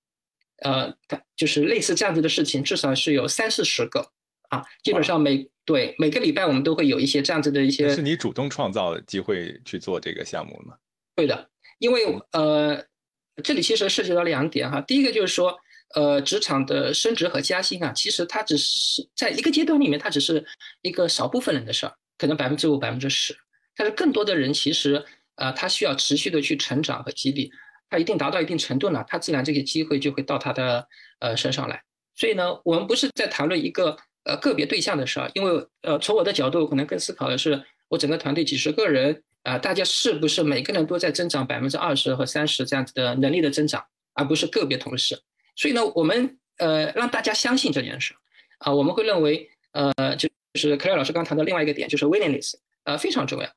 [0.59, 0.95] 呃，
[1.37, 4.13] 就是类似这样子的事情，至少是有三四十个
[4.51, 4.65] 啊。
[4.85, 7.89] 基本上每对每个礼拜我们都会有一些这样子的一些。
[7.95, 10.77] 是你主动创造的机会去做这个项目吗？
[11.17, 12.85] 对的，因为呃，
[13.41, 14.81] 这里其实涉及到两点哈。
[14.81, 15.57] 第一个就是说，
[15.95, 20.45] 呃，职场的升职和加薪啊，其实它只是在一个阶段里面，它只是
[20.83, 23.37] 一个少部分人的事儿，可能百分之五、百分之十。
[23.77, 25.05] 但是更多的人其实，
[25.37, 27.51] 呃，他需要持续的去成长和激励，
[27.89, 30.87] 他一定达到一定程度呢，他自然这个机会就会到他的
[31.21, 31.83] 呃身上来。
[32.15, 45.21] 所以呢，我们不是在谈论一个呃个别对象的事儿，因为呃，从我的角度，可能更思考的是我整个团队几十个人啊，大家是不是每个人都在增长百分之二十和三十这样子的能力的增长，而不是个别同事。
[45.57, 48.15] 所以呢，我们呃让大家相信这件事
[48.59, 53.49] 啊，我们会认为呃，就是克莱老师刚谈的另外一个点，就是 willingness，呃，非常重要。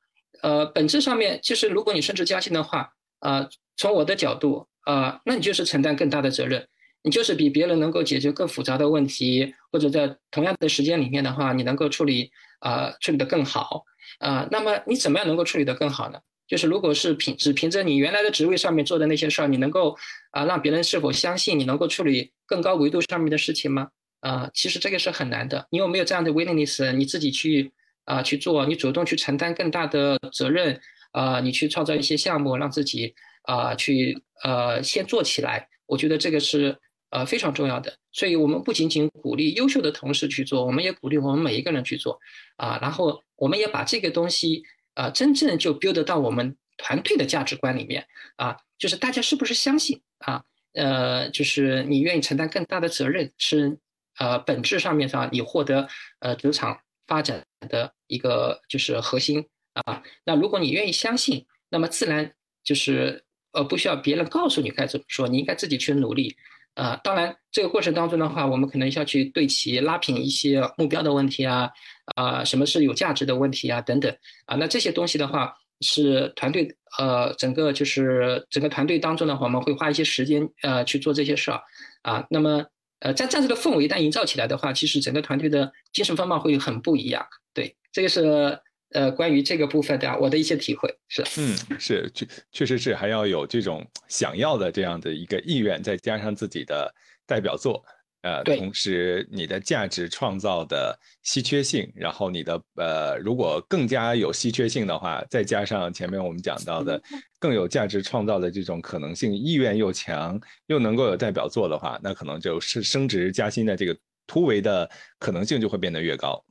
[0.42, 6.68] 呃，本质上面就是，如果你升职加薪的话，呃，从我的角度，呃，那你就是承担更大的责任，
[7.02, 13.86] 你就是比别人能够解决更复杂的问题，或者在同样的时间里面的话，你能够处理啊，处理得更好，
[14.20, 16.20] 啊，那么你怎么样能够处理得更好呢？
[16.48, 19.98] 就是如果是凭只凭着你原来的职位上面做的那些事儿，你能够
[20.32, 23.90] 啊让别人是否相信你能够处理更高维度上面的事情吗？
[24.20, 25.68] 啊，其实这个是很难的。
[25.72, 26.92] 你有没有这样的 willingness？
[26.92, 27.72] 你自己去。
[28.06, 30.78] 啊，去做，你主动去承担更大的责任，
[31.14, 36.78] 啊，你去创造一些项目，让自己啊去呃先做起来，我觉得这个是
[37.12, 37.96] 呃非常重要的。
[38.12, 42.20] 所以我们不仅仅鼓励优秀的同事去做，我们也鼓励我们每一个人去做，
[42.58, 53.78] 啊，然后我们也把这个东西啊真正就 build 到我们团队的价值观里面，啊，就是大家是不是相信啊，呃，就是你愿意承担更大的责任，是
[54.20, 55.88] 呃本质上面上你获得
[56.20, 56.80] 呃职场。
[57.06, 66.38] 发展的一个就是核心啊，那如果你愿意相信，那么自然就是呃不需要别人告诉你该怎么说，你应该自己去努力
[66.76, 67.00] 啊。
[67.04, 71.70] 当然，这个过程当中的话，我们可能需要去对齐拉平一些目标的问题啊，
[72.16, 74.56] 啊，什么是有价值的问题啊等等啊。
[74.56, 81.62] 那这些东西的话，是团队呃整个就是整个团队当中的话，我们会花一些时间呃去做这些事儿
[82.02, 82.26] 啊。
[82.30, 82.66] 那么。
[83.00, 87.28] 呃，在这样子的氛围一旦营造起来的话，其实整个团队的精神风貌会很不一样。
[87.54, 88.58] 对，这个是
[88.94, 90.94] 呃关于这个部分的我的一些体会。
[91.08, 96.94] 是，嗯，是，确确实是还要有这种想要的这样的一个意愿，再加上自己的
[97.26, 97.84] 代表作。
[98.24, 107.02] 呃，同时你的价值创造的稀缺性，然后你的呃，如果更加有稀缺性的话，再加上前面我们讲到的
[107.38, 113.94] 更有价值创造的这种可能性，意愿又强，又能够有代表作的话，那可能就是升职加薪的这个
[114.26, 116.42] 突围的可能性就会变得越高。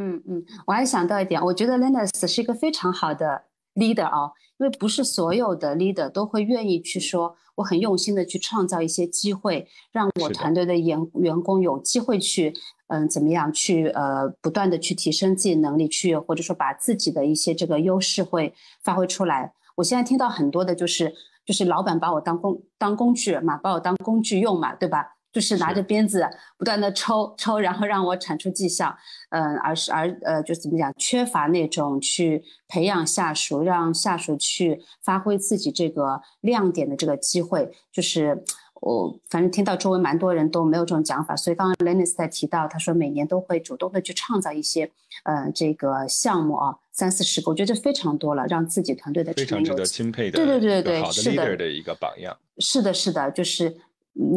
[0.00, 3.42] 嗯嗯，我还想到一点，我觉得 Linus 是一个非常好的
[3.74, 7.36] leader 啊，因为不是所有的 leader 都会愿意去说。
[7.56, 12.54] 我很用心的去创造一些机会，让我团队的员员工有机会去，
[12.86, 19.52] 嗯，怎么样去呃，不断的去提升自己能力，去或者说把自己的一些这个优势会发挥出来。
[19.74, 21.12] 我现在听到很多的就是，
[21.44, 25.17] 就是老板把我当工当工具嘛，把我当工具用嘛，对吧？
[25.30, 28.96] 就是拿着鞭子不断的抽抽，然后让我产出绩效，
[29.30, 38.42] 嗯，而是而呃，就怎么讲，缺乏那种去培养下属，让下属去发挥自己这个亮点的这个机会，就是
[38.80, 44.90] 我反正听到周围蛮多人都没有这种讲法，所以刚刚 Lennis 在提到，他说每年都会主动的去创造一些
[45.24, 53.76] 呃这个项目啊，三四十个，我觉得这非常多了，让自己团队的非常值得钦佩的，对对对对，好的 leader 的一个榜样，是的，是的，就是。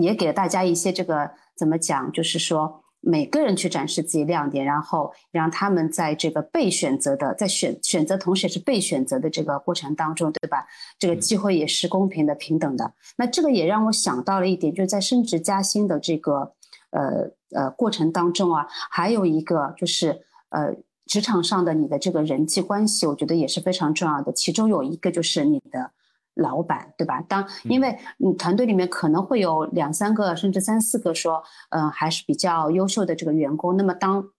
[0.02, 10.67] 也给了大家一些这个怎么讲，就是说每个人去展示自己亮点，然后让他们在这个被选择的，在选选择同时也是被选择的这个过程当中，对吧？
[11.00, 12.94] 这个机会也是公平的、平等的。
[13.17, 16.54] 那这个也让我想到了一点，就是在升职加薪的这个
[16.91, 20.76] 呃呃过程当中啊，还有一个就是呃
[21.08, 24.32] 职场上的你的这个人际关系，我觉得也是非常重要的。
[24.32, 25.91] 其中有一个就是你的。
[26.36, 27.22] 老板对吧？
[27.28, 33.76] 当因为你团队里面可能会有两三个甚至三四个说，嗯，还是比较优秀的这个员工。
[33.76, 34.30] 那么当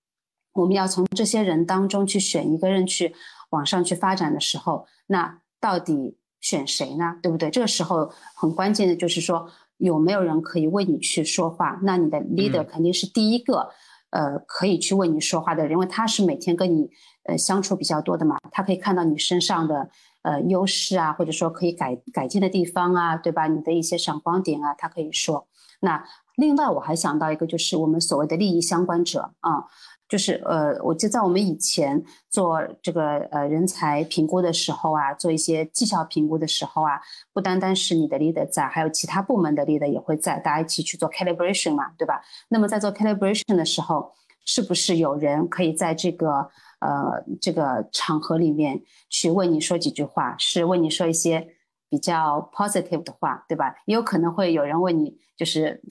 [0.55, 3.14] 我们要从这些人当中去选一个人去
[3.50, 7.16] 往上去发展的时候，那到底选谁呢？
[7.22, 7.50] 对不对？
[7.50, 11.78] 这个时候很关键的就是说有没有人可以为你去说话。
[11.83, 13.68] 那你的 leader 肯定是第一个，
[14.11, 16.88] 呃，可以去为你说话的人，因为他是每天跟你
[17.24, 19.90] 呃相处比较多的嘛，他可以看到你身上的。
[20.22, 23.46] 呃优势啊，或者说可以改改进的地方啊，对吧？
[23.46, 25.46] 你的一些闪光点啊，他可以说。
[25.80, 26.04] 那
[26.37, 29.64] 另外我还想到一个，就是我们所谓的利益相关者啊。
[30.08, 37.01] 就是呃，我记得在我们以前做这个呃人才评估的时候啊，做一些绩效评估的时候啊，
[37.32, 42.20] 不单单是你的 leader 在，还有其他部门的 leader 也会在，大家一起去做 calibration 嘛，对吧？
[42.51, 44.12] 那么在做 calibration 的时候，
[44.44, 46.51] 是不是有人可以在这个
[46.83, 51.49] 呃这个场合里面去为你说几句话，是为你说一些
[51.89, 53.76] 比较 positive 的话，对吧？
[53.87, 55.83] 也有可能会有人问你，就是。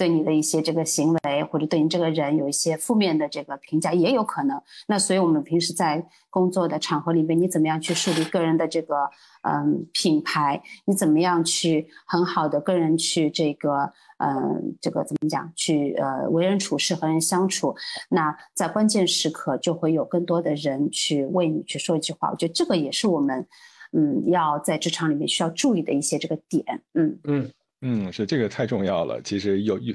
[0.00, 4.58] 对你的一些这个行为，或者对你这个人有一些负面的这个评价，也有可能。
[4.86, 9.10] 那所以，我们平时在工作的场合里面，你怎么样去树立个人的这个
[9.42, 10.62] 嗯品牌？
[10.86, 15.52] 你怎么样去很好的跟人去这个嗯这个怎么讲？
[15.54, 17.76] 去呃为人处事和人相处？
[18.08, 22.30] 那在关键时刻，就会有更多的人去为你去说一句话。
[22.30, 23.46] 我觉得这个也是我们
[23.92, 26.64] 嗯要在职场里面需要注意的一些这个点。
[26.94, 27.50] 嗯嗯。
[27.82, 29.20] 嗯，是这个太重要了。
[29.22, 29.94] 其实有有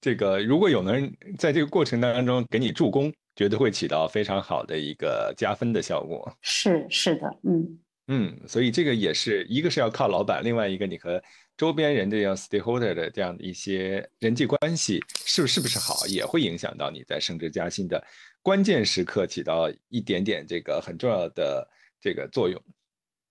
[0.00, 6.30] 这个，如果有人在这个过程当中给你助攻，绝对会起到非常好的一个加分的效果。
[6.42, 11.22] 是是的，嗯嗯，所以这个也是一个是要靠老板，另外一个你和
[11.56, 18.04] 周边人这样 stakeholder 的这样的一些人际关系是不是不是好，也会影响到你在升职加薪的
[18.42, 21.66] 关键时刻起到一点点这个很重要的
[21.98, 22.62] 这个作用。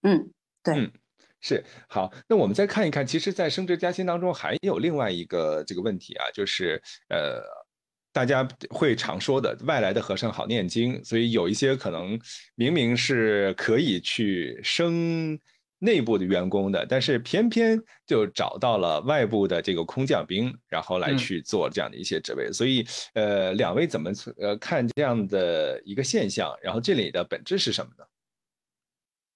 [0.02, 0.32] 嗯，
[0.64, 0.92] 对。
[1.46, 7.44] 是好，那我们再看一看，其实，在升职加薪当中，还有另外一个这个问题啊，就是呃，
[8.14, 12.18] 大家会常说的“外来的和尚好念经”，所以有一些可能
[12.56, 15.38] 明明是可以去升
[15.80, 17.78] 内部的员工的，但是偏偏
[18.08, 22.54] 就找到了外部的这个空降兵，然后来去做这样的一些职位。
[22.54, 26.58] 所以，呃，两位怎么呃看这样的一个现象？
[26.64, 28.06] 然后这里的本质是什么呢？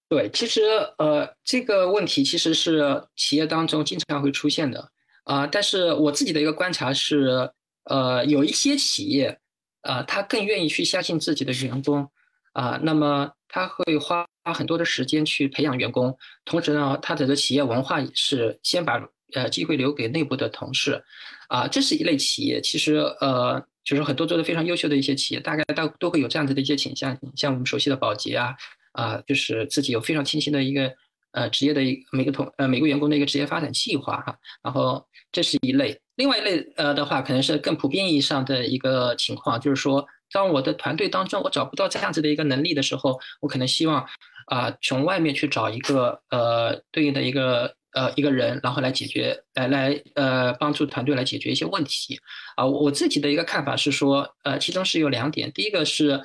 [0.10, 0.62] 对，其实
[0.98, 4.90] 呃，这个问题其实是企业当中经常会出现的
[5.26, 5.46] 啊。
[5.46, 7.52] 但是我自己的一个观察是，
[7.84, 9.38] 呃，有一些企业
[9.82, 12.10] 啊，他更愿意去相信自己的员工
[12.54, 21.04] 啊，那么他会花很多的时间去培养员工，同时呢，他的企业文化也是先把呃机会留给内部的同事
[21.50, 21.68] 啊。
[21.68, 28.56] 这是一类企业，其实呃，就是很多做的非常优秀的一些企业，大概都都会有这样子的一些倾向，像我们熟悉的宝洁啊。
[28.98, 30.92] 啊，就是自己有非常清晰的一个
[31.32, 44.04] 呃职业的一每个同呃每个员工的一个职业发展计划哈，然后这是一类，另外一类呃的话，可能是更普遍意义上的一个情况，就是说，当我的团队当中我找不到这样子的一个能力的时候，我可能希望
[44.48, 52.20] 啊从外面去找一个呃对应的一个呃一个人，然后来解决来来呃帮助团队来解决一些问题
[52.56, 56.20] 啊，我自己的一个看法是说，呃，其中是有两点，第一个是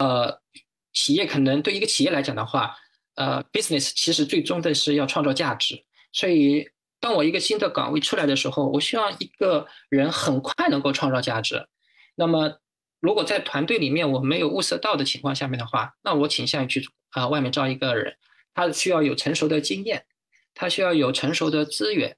[0.00, 0.40] 呃。
[0.92, 2.74] 企业可能对一个企业来讲的话，
[3.14, 5.84] 呃，business 其实最终的是要创造价值。
[6.12, 6.68] 所以，
[7.00, 11.68] 当我一个新的岗位出来的时候，我希望一个人很快能够创造价值。
[12.16, 12.58] 那么，
[13.00, 18.16] 如果在团队里面我没有物色到的情况下面的话，那我倾向于去啊外面招一个人，
[18.54, 20.06] 他需要有成熟的经验，
[20.54, 22.16] 他需要有成熟的资源，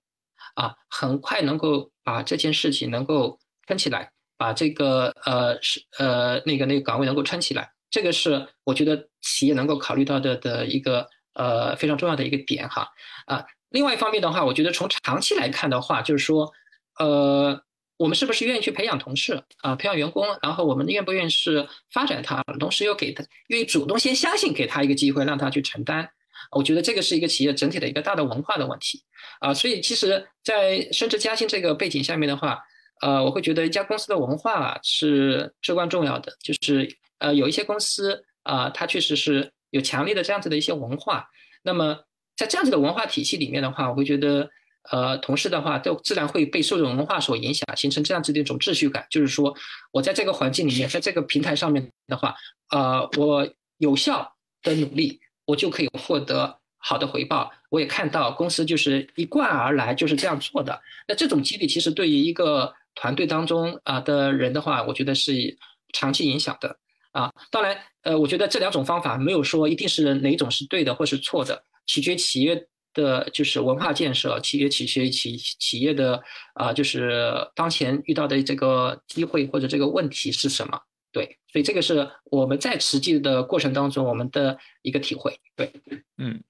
[0.54, 7.72] 啊，很快能够把这件事情能够撑起来，把这个呃是呃那个那个岗位能够撑起来。
[7.90, 12.88] 这个是我觉得企业能够考虑到的的一个呃非常重要的一个点哈
[13.26, 13.44] 啊。
[13.70, 16.52] 另外一方面的话，我觉得从长期来看的话，就是说，
[16.98, 17.62] 呃，
[17.96, 26.08] 我们是不是愿意去培养同事啊，培养员工，然后我们愿不愿意是发展他，同时又给他愿意主动先相信给他一个机会，让他去承担。
[26.50, 29.04] 我觉得这个是一个企业整体的一个大的文化的问题
[29.38, 29.54] 啊。
[29.54, 32.60] 所以其实，在升职加薪这个背景下面的话，
[33.02, 36.96] 呃，我会觉得一家公司的文化是至关重要的，就是。
[37.20, 41.28] 呃，有一些公司啊，它确实是有强烈的这样子的一些文化。
[41.62, 42.00] 那么
[42.36, 44.48] 在这样子的文化体系里面的话，我会觉得，
[44.90, 49.06] 呃，同事的话都自然会被受这种文化所影响，形成这样子的一种秩序感。
[49.10, 49.54] 就是说
[49.92, 52.34] 我在这个环境里面，在这个平台上面的话，
[52.70, 53.46] 呃，我
[53.76, 57.52] 有效的努力，我就可以获得好的回报。
[57.68, 60.80] 我也看到公司就是一贯而来就是这样做的。
[61.06, 65.58] 那这种激励其实对于一个团队当中啊的人的话，我觉得是
[65.92, 66.78] 长期影响的。
[67.12, 76.22] 啊，当然，呃，我觉得这两种方法没有说一定是哪种是对的或是错的，取决企业的就是文化建设，企业取决企企业的
[76.54, 80.80] 啊，就是当前遇到的这个机会或者这个问题是什么？
[81.12, 85.36] 对，所以这个是我们在实际的过程当中我们的一个体会。
[85.56, 85.72] 对，
[86.18, 86.40] 嗯，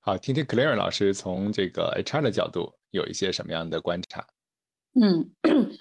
[0.00, 4.26] 好，听听 Clare 老师从这个 HR 的角度有一些什么样的观察。
[4.94, 5.30] 嗯，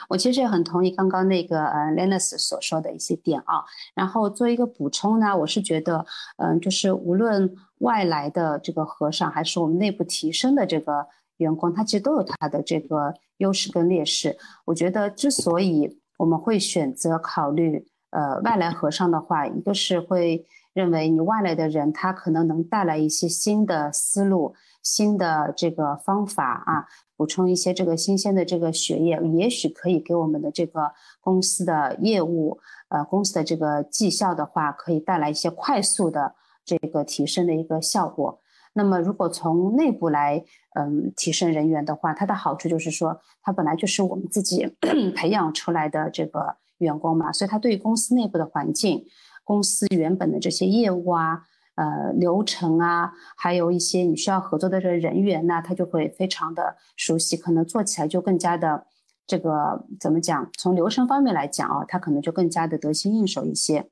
[0.10, 3.66] 我其实也很同意刚刚那个呃 Lenus 所说的一些点啊。
[3.96, 6.06] 然后做一个补充呢，我是觉得，
[6.38, 11.08] 嗯，就是无论外来的这个和尚，还是我们内部提升的这个
[11.38, 14.38] 员工，他其实都有他的这个优势跟劣势。
[14.66, 24.54] 我觉得之所以我们会选择考虑呃外来和尚的话，一个是会认为你外来的人他可能能带来一些新的思路、
[24.84, 26.86] 新的这个方法啊，
[27.20, 32.58] 补充一些这个新鲜的这个血液，也许可以给我们的这个公司的业务。
[32.88, 38.40] 呃，公司的这个绩效的话，可以带来一些快速的这个提升的一个效果。
[38.72, 40.42] 那么，如果从内部来，
[40.76, 44.74] 嗯，提升人员的话，它的好处就是说，它本来就是我们自己
[45.14, 49.06] 培养出来的这个员工嘛，所以它对于公司内部的环境、
[49.44, 51.42] 公司原本的这些业务啊、
[51.80, 58.86] 呃流程啊，还有一些你需要合作的这个人员呢，他就会非常的熟悉，可能做起来就更加的。
[59.30, 60.50] 这个怎么讲？
[60.58, 63.88] 从流程方面来讲啊，他可能就更加的得心应手一些。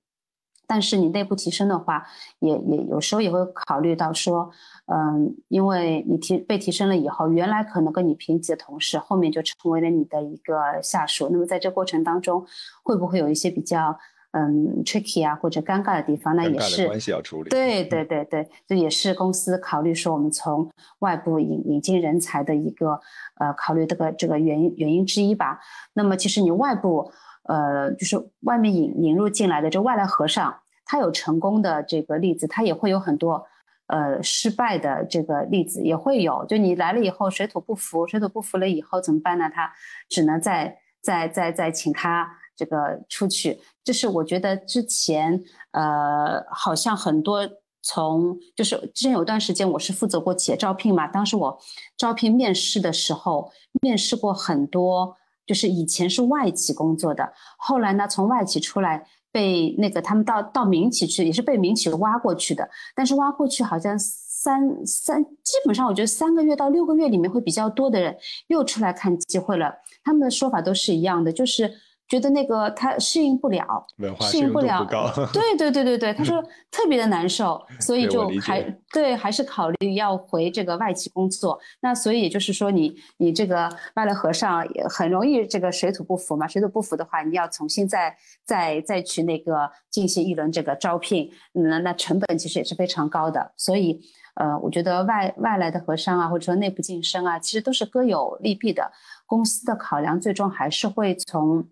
[0.65, 2.07] 但是你内部提升的话，
[2.39, 4.49] 也也有时候也会考虑到说，
[4.87, 11.29] 嗯，因为你提被提升了以后，原来可能跟你平级的同事，后面就成为了你的一个下属。
[11.31, 12.43] 那么在这过程当中，
[12.81, 13.95] 会不会有一些比较？
[14.31, 17.49] 嗯，tricky 啊，或者尴尬的地方，那也是关系要处理。
[17.49, 20.69] 对对对对，这也是公司考虑说我们从
[20.99, 22.99] 外部引引进人才的一个
[23.39, 25.59] 呃考虑这个这个原因原因之一吧。
[25.93, 27.11] 那么其实你外部
[27.43, 30.53] 呃就是外面引引入进来的这外来和尚，
[30.85, 33.45] 他有成功的这个例子，他也会有很多
[33.87, 36.45] 呃失败的这个例子也会有。
[36.45, 39.49] 就你来了以后水土不服，水土不服了以后怎么办呢？
[39.49, 39.71] 他
[40.09, 42.37] 只能再再再再请他。
[42.57, 45.39] 这个出去，这是我觉得之前
[45.71, 47.47] 呃，好像很多
[47.83, 51.57] 从就是之前有段时间我是负责过企业招聘嘛，当时我
[51.95, 71.71] 招聘面试的时候，面试过很多，就是以前是外企工作的，后来呢从外企出来被那个他们到到民企去，也是被民企挖过去的，但是挖过去好像三三基本上我觉得三个月到六个月里面会比较多的人又出来看机会了，他们的说法都是一样的，就是。
[72.07, 73.85] 觉得那个他适应不了，
[74.21, 74.85] 适应不了，
[75.33, 76.41] 对对对对对，他说
[76.71, 78.61] 特别的难受，所以就还
[78.93, 81.59] 对还是考虑要回这个外企工作。
[81.81, 93.51] 那所以也就是说，你你这个外来和尚也很容易这个水土不服嘛，水土不服的话，你要重新再再再去那个进行一轮这个招聘，那那成本其实也是非常高的。
[93.57, 93.99] 所以
[94.35, 98.91] 呃，我觉得外外来的和尚啊，或者说内部晋升啊，其实都是各有利弊的。
[99.25, 101.67] 公司的考量最终还是会从。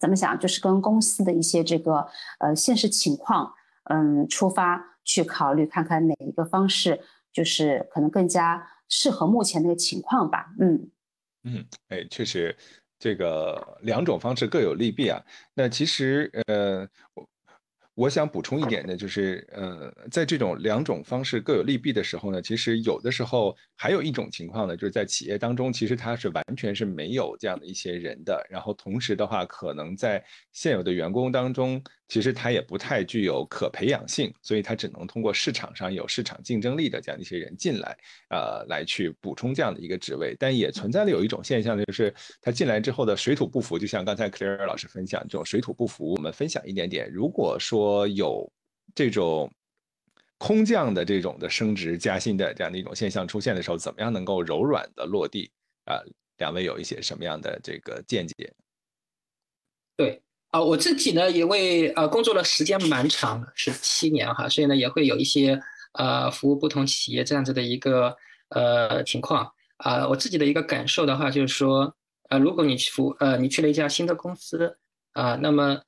[0.00, 0.38] 怎么想？
[0.38, 2.06] 就是跟公司的一些这个
[2.40, 3.52] 呃现实情况，
[3.90, 7.00] 嗯，出发去考虑，看看哪一个方式
[7.32, 10.46] 就是可能更加适合目前那个情况吧。
[10.58, 10.90] 嗯
[11.44, 12.56] 嗯，哎，确实，
[12.98, 15.22] 这个两种方式各有利弊啊。
[15.54, 16.88] 那其实呃。
[17.94, 31.80] 我想补充一点呢，就是，呃，在这种两种方式各有利弊的时候呢，其实有的时候还有一种情况呢，就是在企业当中，其实它是完全是没有这样的一些人的，然后同时的话，可能在现有的员工当中。
[32.08, 37.96] 其实它也不太具有可培养性，所以它只能通过市场上有市场竞争力的这样一些人进来，
[38.30, 40.36] 呃，来去补充这样的一个职位。
[40.38, 43.78] 但也存在了有一种现象，就是他进来之后的水土不服。
[43.78, 47.10] 就像刚才 Clare 老师分享这种水土不服，我们分享一点点。
[47.10, 48.50] 如果说有
[48.94, 49.50] 这种
[50.36, 55.50] 空降的这种的升职加薪的这样的一种现象出现的时候，怎么样能够柔软的落地？
[55.86, 56.02] 啊，
[56.36, 58.52] 两位有一些什么样的这个见解？
[59.96, 60.20] 对。
[60.54, 65.60] 啊，我自己呢，因为呃工作的时间蛮长，是七年哈，所以呢也会有一些
[65.94, 68.16] 呃服务不同企业这样子的一个
[68.50, 70.06] 呃情况啊。
[70.06, 71.92] 我自己的一个感受的话，就是说，
[72.28, 74.78] 呃，如果你服呃你去了一家新的公司
[75.14, 75.82] 啊，那么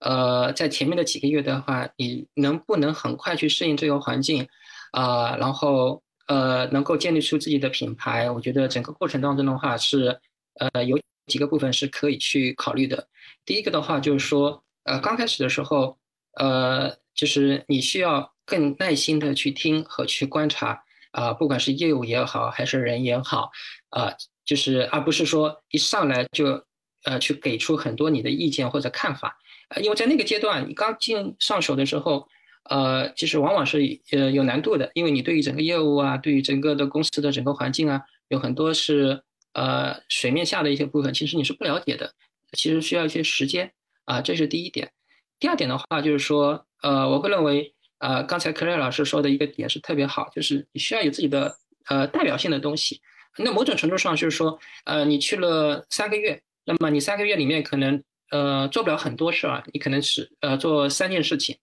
[0.00, 4.46] 呃在前面的几个月的话，你能不能很快去适应这个环境
[4.92, 5.34] 啊？
[5.36, 10.20] 然后呃能够建立出自己的品牌，我觉得整个过程当中的话是
[10.58, 11.00] 呃有。
[11.26, 13.06] 几个部分是可以去考虑的。
[13.44, 15.98] 第一个的话就是说，呃，刚开始的时候，
[16.34, 20.82] 呃，就是你需要更耐心的去听和去观察，
[21.12, 23.50] 啊，不管是业务也好，还是人也好，
[23.90, 24.14] 啊，
[24.44, 26.64] 就是而不是说一上来就，
[27.04, 29.36] 呃，去给出很多你的意见或者看法，
[29.70, 32.28] 呃，因为在那个阶段你刚进上手的时候，
[32.68, 33.78] 呃，其实往往是
[34.12, 39.22] 呃有难度的，因为你对于整个业务啊，对于整个的公司的整个环境啊，有很多是。
[39.52, 42.14] 呃，水面下的一些部分，其实你是不了解的，
[42.52, 43.72] 其实需要一些时间
[44.04, 44.92] 啊，这是第一点。
[45.38, 51.56] 第二点的话，就是说，呃，我会认为，呃，刚才克莱老师说的一个点是特别好，就是你需要有自己的
[51.88, 53.00] 呃代表性的东西。
[53.38, 61.56] 那某种程度上就是说，呃，你去了三个月，那么你三个月里面可能呃做不了很多事儿，你可能是呃做三件事情，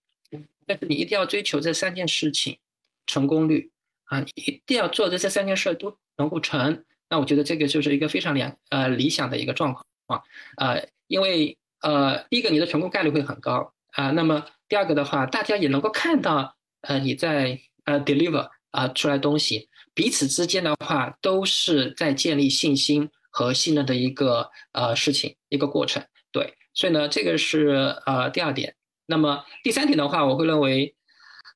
[0.66, 2.58] 但是你一定要追求这三件事情
[3.06, 3.70] 成功率
[4.04, 6.84] 啊，你一定要做的这三件事都能够成。
[7.10, 10.22] 那我觉得这个就是一个非常良呃理想的一个状况啊，
[10.56, 26.02] 呃，因为呃，第一个你的成功概率会很高啊，那么第二个的话，大家也能够看到呃你在呃 deliver 啊出来东西，彼此之间的话都是在建立信心和信任的一个呃事情一个过程，
[26.32, 28.74] 对，所以呢，这个是呃第二点。
[29.06, 30.94] 那么第三点的话，我会认为，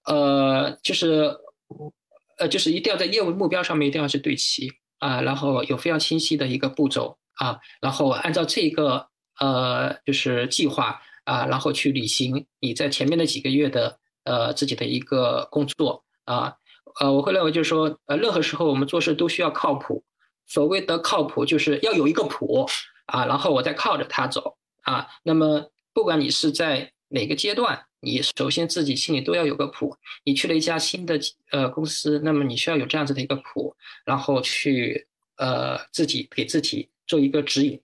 [0.06, 1.36] 呃，就是
[2.38, 4.70] 呃就是一定要在业务目标上面一定要是对齐。
[5.02, 9.08] 啊，然后有非常清晰的一个步骤啊，然后按照这个
[9.40, 16.54] 呃就是计划啊，然后去履行你在前面的几个月的呃自己的一个工作啊，
[17.00, 20.04] 呃，我会认为就是说呃任何时候我们做事都需要靠谱，
[20.46, 22.64] 所谓的靠谱就是要有一个谱
[23.06, 27.86] 啊，然后我再靠着它走啊，那么不管你是在哪个阶段。
[28.04, 29.96] 你首先自己心里都要有个谱。
[30.24, 31.16] 你去了一家新的
[31.52, 37.78] 呃公司，那么你需要有这样子的一个谱，然后去呃自己给自己做一个指引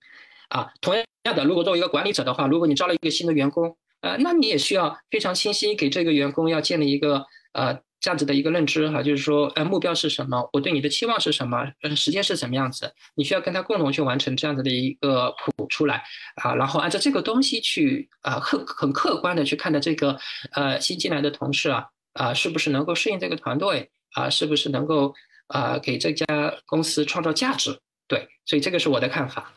[0.48, 0.72] 啊。
[0.80, 1.04] 同样
[1.36, 7.78] 的，如果作为一个管理者的话，如果你招了一个新的员工，呃，那你也需要非常清晰给这个员工要建立一个呃。
[8.00, 10.48] 这样子的一个认知哈，就是说，呃，目标是什么？
[10.52, 11.66] 我对你的期望是什么？
[11.82, 12.94] 呃，时间是怎么样子？
[13.16, 16.04] 你需要跟他共同去完成这样子的一个谱出来
[16.36, 20.16] 啊，然后按照这个东西去啊，客很客观的去看待这个
[20.52, 24.30] 呃新进来的同事啊啊，是不是能够适应这个团队啊？
[24.30, 25.12] 是不是能够
[25.48, 27.80] 啊给这家公司创造价值？
[28.08, 29.52] 对，所以这个是我的看法。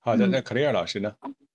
[0.00, 1.14] 好的，那克莱尔老师呢？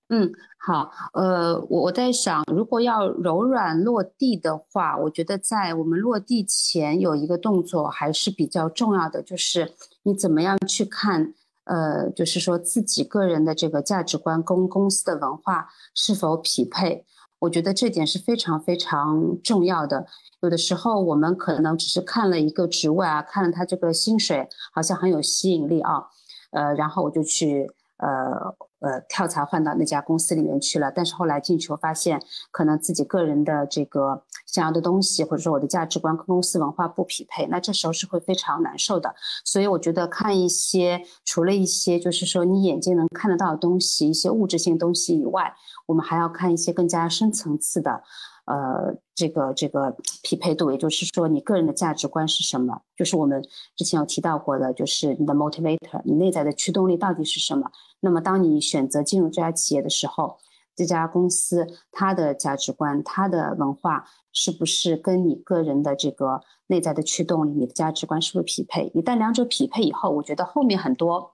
[0.09, 9.73] 嗯，好，呃，我我在想，如果要柔软落地的话，我觉得在我们落地前有一个动作还是比较重要的，就是
[10.03, 11.33] 你怎么样去看，
[11.63, 17.03] 呃，就是说自己个人的这个价值观跟公司的文化是否匹配，
[17.45, 20.05] 我觉得这点是非常非常重要的。
[20.41, 26.05] 有的时候我们可能只是看了一个职位啊，看了他这个薪水好像很有吸引力啊，
[26.51, 27.71] 呃，然后我就去。
[27.97, 28.53] 呃
[28.85, 32.21] 呃，跳槽换到那家公司里面去了，但是后来进去我发现，
[32.51, 39.15] 可能自己个人的这个想要的东西，或者说我的价值观跟公司文化不匹配，那这时候是会非常难受的。
[39.43, 45.55] 所以我觉得看一些除了一些就是说你眼睛能看得到的东西，一些物质性东西以外，
[45.87, 48.03] 我们还要看一些更加深层次的。
[48.45, 52.81] 呃，这个这个匹配度，也就是说，你个人的价值观是什么？
[52.95, 53.43] 就是我们
[53.75, 57.71] 之前有提到过的，就是你的 motivator，你内在的驱动力到底是什么？
[58.01, 60.37] 那么，当你选择进入这家企业的时候，
[60.75, 68.91] 这家公司它的价值观、它的文化是不是跟你个人的这个内在的驱动力、你的价值观是不是匹配？
[68.93, 71.33] 一旦两者匹配以后，我觉得后面很多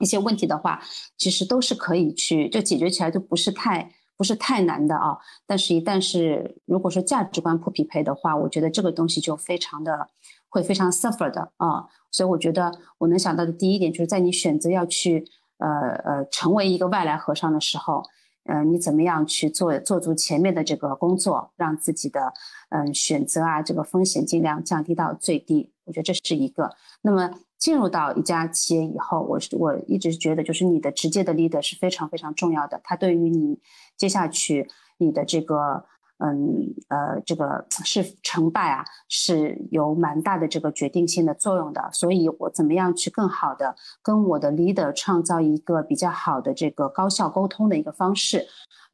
[0.00, 0.82] 一些问题的话，
[1.16, 3.94] 其实都是可以去就解决起来，就不是太。
[4.16, 10.08] 不是太难的啊，但是，一旦是如果说价值观不匹配的话，我觉得这个东西就非常的
[10.48, 11.86] 会非常 suffer 的啊。
[12.10, 15.24] 所以，我觉得我能想到的第一点，就是在你选择要去
[15.58, 15.68] 呃
[16.04, 18.04] 呃成为一个外来和尚的时候，
[18.44, 22.32] 呃，你怎么样去做做足前面的这个工作，让自己的
[22.70, 25.72] 嗯选择啊这个风险尽量降低到最低。
[25.84, 26.70] 我觉得这是一个。
[27.00, 27.30] 那么。
[27.62, 32.80] 进入到一家企业以后，我是我一直觉得，就是你的直接的 leader 是非常非常重要的。
[32.82, 33.60] 他对于你
[33.96, 35.84] 接下去你的这个，
[36.18, 41.88] 嗯呃，这个是成败啊，是有蛮大的这个决定性的作用的。
[41.92, 48.44] 所以，我怎么样去更好的跟我的 leader 创造一个比较好的这个高效沟通的一个方式，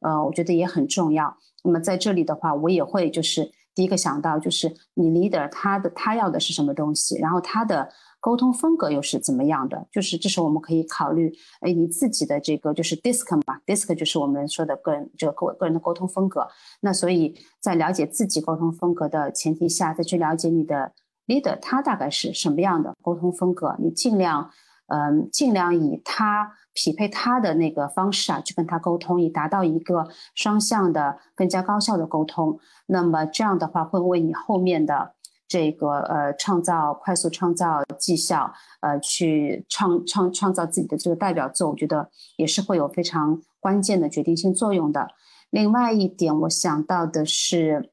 [0.01, 1.35] 呃，我觉得也很重要。
[1.63, 7.89] 那么在这里的话，我也会就是第一个想到，就是你 leader 他的他要的是什么东西，然后他的。
[8.21, 9.87] 沟通风格又是怎么样的？
[9.91, 16.45] 就是这时候我们可以考虑，哎，你自己的这个就是 DISC 嘛，DISC 就是我们说的个人这个个个人的沟通风格。
[16.81, 20.91] 那所以在了解自己沟通风格的前提下，再去了解你的
[21.27, 24.51] leader 他大概是什么样的沟通风格，你尽量，
[24.87, 32.59] 嗯，尽量以他匹配他的那个方式啊，去跟他沟通，以达到一个双向的更加高效的沟通。
[32.87, 35.15] 那么这样的话会为你后面的。
[35.49, 45.07] 这个呃，创造快速创造绩效，呃，去创创创造自己的这个代表作，我觉得也是会有非常关键的决定性作用的。
[45.49, 47.91] 另外一点，我想到的是，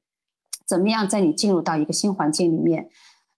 [0.66, 2.90] 怎么样在你进入到一个新环境里面，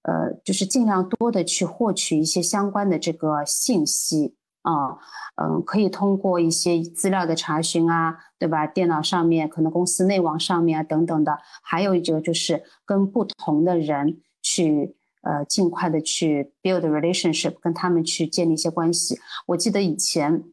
[0.03, 4.35] 呃，就是尽量多的去获取一些相关的这个信息。
[4.69, 4.99] 啊，
[5.37, 8.67] 嗯，可以通过一些资料的查询啊，对吧？
[8.67, 19.19] 电脑上面可能公司内网上面啊等等的，还有一个就是跟不同的人去，呃，尽快的去 build relationship，跟他们去建立一些关系。
[19.47, 20.45] 我记得以前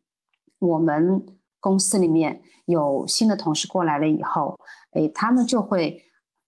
[0.60, 1.26] 我们
[1.60, 4.58] 公司里面有新的同事过来了以后，
[4.92, 6.02] 哎，他们就会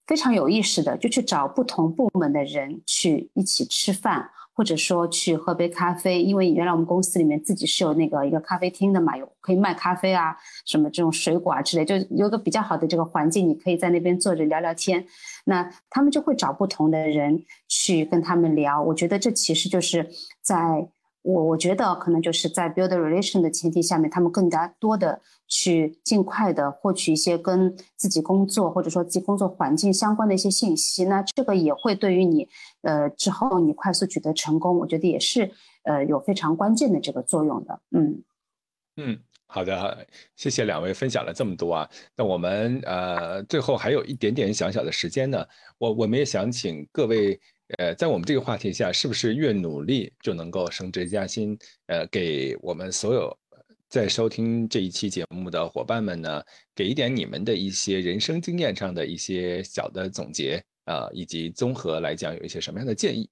[0.06, 4.30] 非常有意识的，就去找不同部门的人去一起吃饭。
[4.58, 10.36] 或者说去喝杯咖啡，因为原来我们公司里面自己是有那个一个咖啡厅的嘛，有可以卖咖啡啊，
[10.66, 15.06] 什么这种水果啊之类，就有个比较好的这个环境，你可以在那边坐着聊聊天。
[15.44, 20.10] 那他们就会找不同的人去跟他们聊，我觉得这其实就是
[20.42, 20.88] 在。
[21.22, 31.04] 我我觉得可能就是在 build relation 的前提下面，他们更加多的去尽快的获取一些跟自己工作或者说自己工作环境相关的一些信息。
[31.04, 32.48] 那这个也会对于你，
[32.82, 35.50] 呃，之后你快速取得成功，我觉得也是
[35.82, 37.80] 呃有非常关键的这个作用的。
[37.90, 38.22] 嗯
[38.96, 40.06] 嗯，好的，
[40.36, 41.90] 谢谢两位分享了这么多啊。
[42.16, 45.46] 那我们呃最后还有一点点小小的时间呢，
[45.78, 47.40] 我我们也想请各位。
[47.76, 51.54] 呃，在我们这个话题下，是不是越努力就能够升职加薪？
[51.84, 53.38] 呃，给我们所有
[53.90, 56.42] 在收听这一期节目的伙伴们呢，
[56.74, 63.28] 给一点你们的一些人生经验上的一些小的总结啊，以及综合来讲有一些什么样的建议？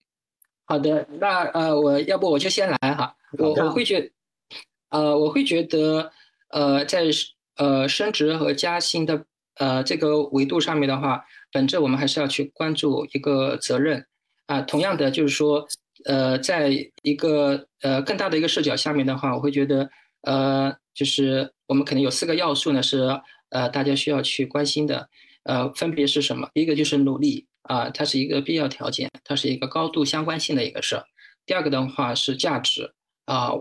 [0.66, 4.12] 好的，那呃，我要不我就先来哈，我我会觉，
[4.90, 6.12] 呃，我会觉得，
[6.50, 7.04] 呃，在
[7.56, 14.06] 呃升职和加薪的呃这个维度上面的话，本质我们还是要去关注一个责任。
[14.46, 15.66] 啊，同样的就是说，
[16.04, 16.70] 呃，在
[17.02, 19.90] 一个呃更大的一个视角下面的话，我会觉得，
[20.22, 25.08] 呃，就是我们可能有四个要素呢，是呃大家需要去关心的，
[25.46, 26.48] 呃，分别是什么？
[26.52, 31.04] 第一个就是努力啊，它是一个必要条件，它是一个高度相关性的一个事儿。
[31.46, 32.92] 第二个的话是价值
[33.24, 33.52] 啊，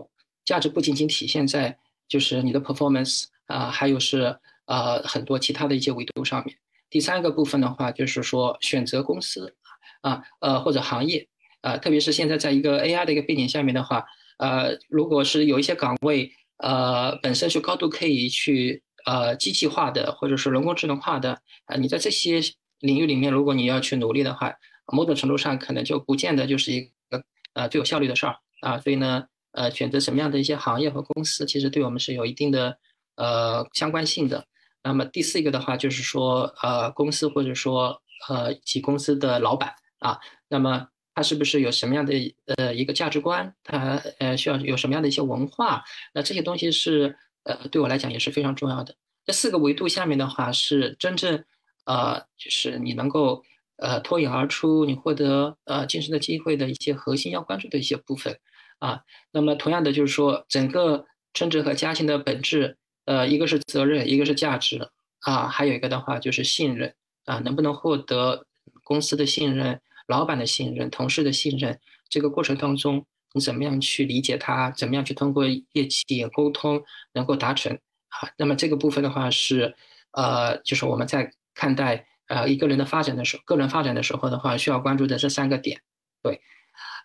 [0.44, 1.78] 价值不仅仅体现在
[2.08, 6.56] 就是你的 performance 啊，还有是呃很多其他的一些维度上面。
[6.90, 9.54] 第三个部分的话就是说选择公司。
[10.02, 11.26] 啊，呃，或者行业，
[11.62, 14.04] 啊，特别是现在在一个 AI 的一个背景下面的话，
[14.38, 22.40] 呃，如果是有一些岗位，呃，本身是高度可以去呃机器化的，或者是人工智能化的，啊，你在这些
[22.80, 24.52] 领域里面，如果你要去努力的话，
[24.92, 28.78] 某种程度上可能就不见得就是一个呃最有效率的事儿啊。
[28.78, 32.76] 所以呢，呃，选择什么样的一些行业和公司，其实对我们是有一定的
[33.16, 34.44] 呃相关性的。
[34.84, 39.74] 那么第四个的话，就是说呃，公司或者说呃其公司的老板。
[39.98, 42.12] 啊，那么他是不是有什么样的
[42.58, 43.54] 呃一个价值观？
[43.64, 45.82] 他呃需要有什么样的一些文化？
[46.12, 47.16] 那这些东西是
[47.46, 48.94] 呃对我来讲也是非常重要的。
[49.24, 51.44] 这四个维度下面的话，是真正
[51.84, 53.42] 呃就是你能够
[53.76, 58.38] 呃脱颖而出，你获得呃晋升的机会的一些核心要关注的一些部分
[58.78, 59.00] 啊。
[59.32, 64.90] 那么同样的就是说，整个升职和加薪的本质，呃一个是责任，一个是价值
[65.20, 66.94] 啊，还有一个的话就是信任
[67.24, 68.46] 啊，能不能获得
[68.84, 69.80] 公司的信任？
[70.06, 73.04] 老板的信任，同事的信任，这个过程当中，
[73.36, 74.70] 你怎么样去理解他？
[74.70, 76.82] 怎么样去通过业绩沟通
[77.12, 77.74] 能够达成？
[77.74, 79.76] 啊，那么这个部分的话是，
[80.12, 85.82] 呃，就是我们在看待呃一个人的发展的时候，个人发展的时候的话，需要关注的这三个点。
[86.22, 86.40] 对，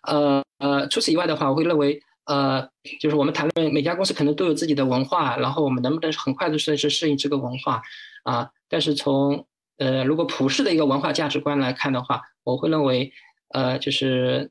[0.04, 2.66] 呃呃，除此以外的话，我会认为，呃，
[2.98, 7.82] 就是我们谈论每家公司可能都有自己的文化，然后我们能不能很快的去适应这个文化
[8.24, 8.50] 啊？
[8.70, 13.12] 但是从呃，如果普世的一个文化价值观来看的话，我会认为，
[13.48, 14.50] 呃，就是，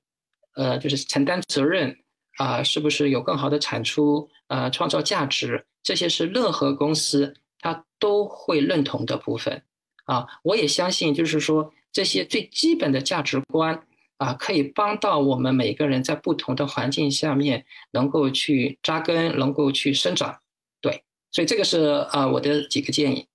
[0.56, 1.97] 呃，就是承担责任
[2.38, 9.64] 啊，是不是有更好的产出啊，创造价值，这些是任何公司它都会认同的部分
[10.06, 10.28] 啊。
[10.43, 13.88] 我也相信，就是说这些最基本的价值观
[14.18, 20.39] 啊，可以帮到我们每个人在不同的环境下面能够去扎根，能够去生长。
[20.82, 23.28] 对，所以这个是啊我的几个建议。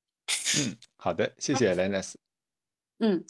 [0.58, 0.76] 嗯。
[0.98, 2.14] 好的，谢谢 Lennis。
[2.98, 3.24] 嗯，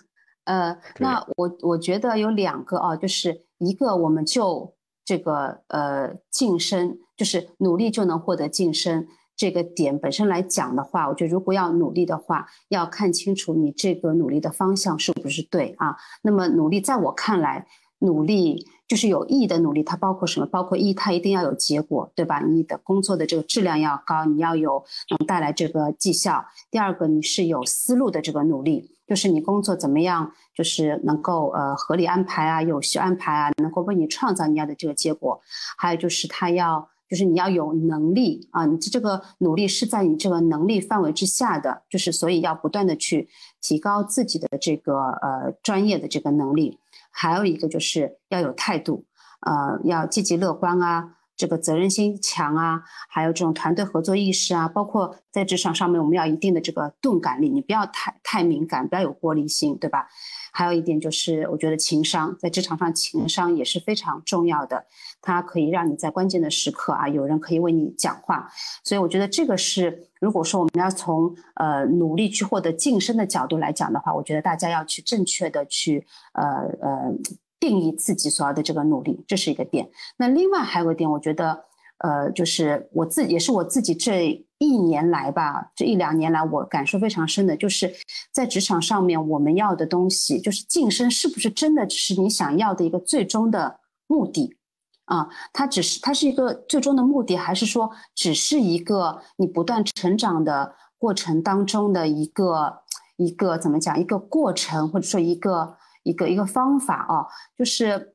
[0.47, 4.75] 呃，那我我觉得有两个啊，就是一个我们就
[5.05, 15.97] 这个呃晋升，就是努力就能获得晋升这个点本身来讲的话，我觉得如果要努力的话，要看清楚你这个努力的方向是不是对啊。
[16.23, 17.67] 那么努力在我看来。
[18.01, 20.47] 努力就是有意义的努力，它包括什么？
[20.47, 22.41] 包括一，它一定要有结果，对吧？
[22.41, 26.45] 你的工作的这个质量要高，你要有能带来这个绩效。
[26.71, 35.41] 第二个，你是有思路的这个努力，就是你工作怎么样，就是能够呃合理安排啊，有序安排啊，能够为你创造你要的这个结果。
[35.77, 43.29] 还有就是他要，就是你要有能力啊，你这个努力是在你这个能力范围之下的，就是所以要不断的去
[43.61, 46.79] 提高自己的这个呃专业的这个能力。
[47.19, 49.07] 还有一个就是要有态度，
[49.41, 60.09] 呃，要积极乐观啊，这个责任心强啊，还有这种团队合作意识啊，包括在职场上面，我们要一定的这个钝感力，你不要太太敏感，不要有玻璃心，对吧？
[60.57, 64.87] 还有一点就是，我觉得情商在职场上情商也是非常重要的，
[65.21, 68.49] 它可以让你在关键的时刻啊，有人可以为你讲话。
[68.83, 76.43] 所以我觉得这个是，如果说我们要从呃努力去获得晋升的角度来讲的话，我觉得大家要去正确的去呃
[76.81, 77.13] 呃
[77.61, 79.91] 定义自己所要的这个努力，这是一个点。
[80.17, 81.67] 那另外还有个点，我觉得
[81.99, 84.43] 呃就是我自己也是我自己这。
[84.59, 87.95] 一年来吧，这一两年来，我感受非常深的，就是
[88.33, 94.57] 在职场上面，我们要的东西，就是晋升，是不是真的只是你想要的一个最终的目的
[95.05, 95.29] 啊？
[95.53, 102.79] 它只是它是一个最终的目的，还是说只是一个你不断成长的过程当中的一个
[103.19, 107.27] 一个怎么讲一个过程，或者说一个一个一个方法啊？
[107.59, 108.15] 就是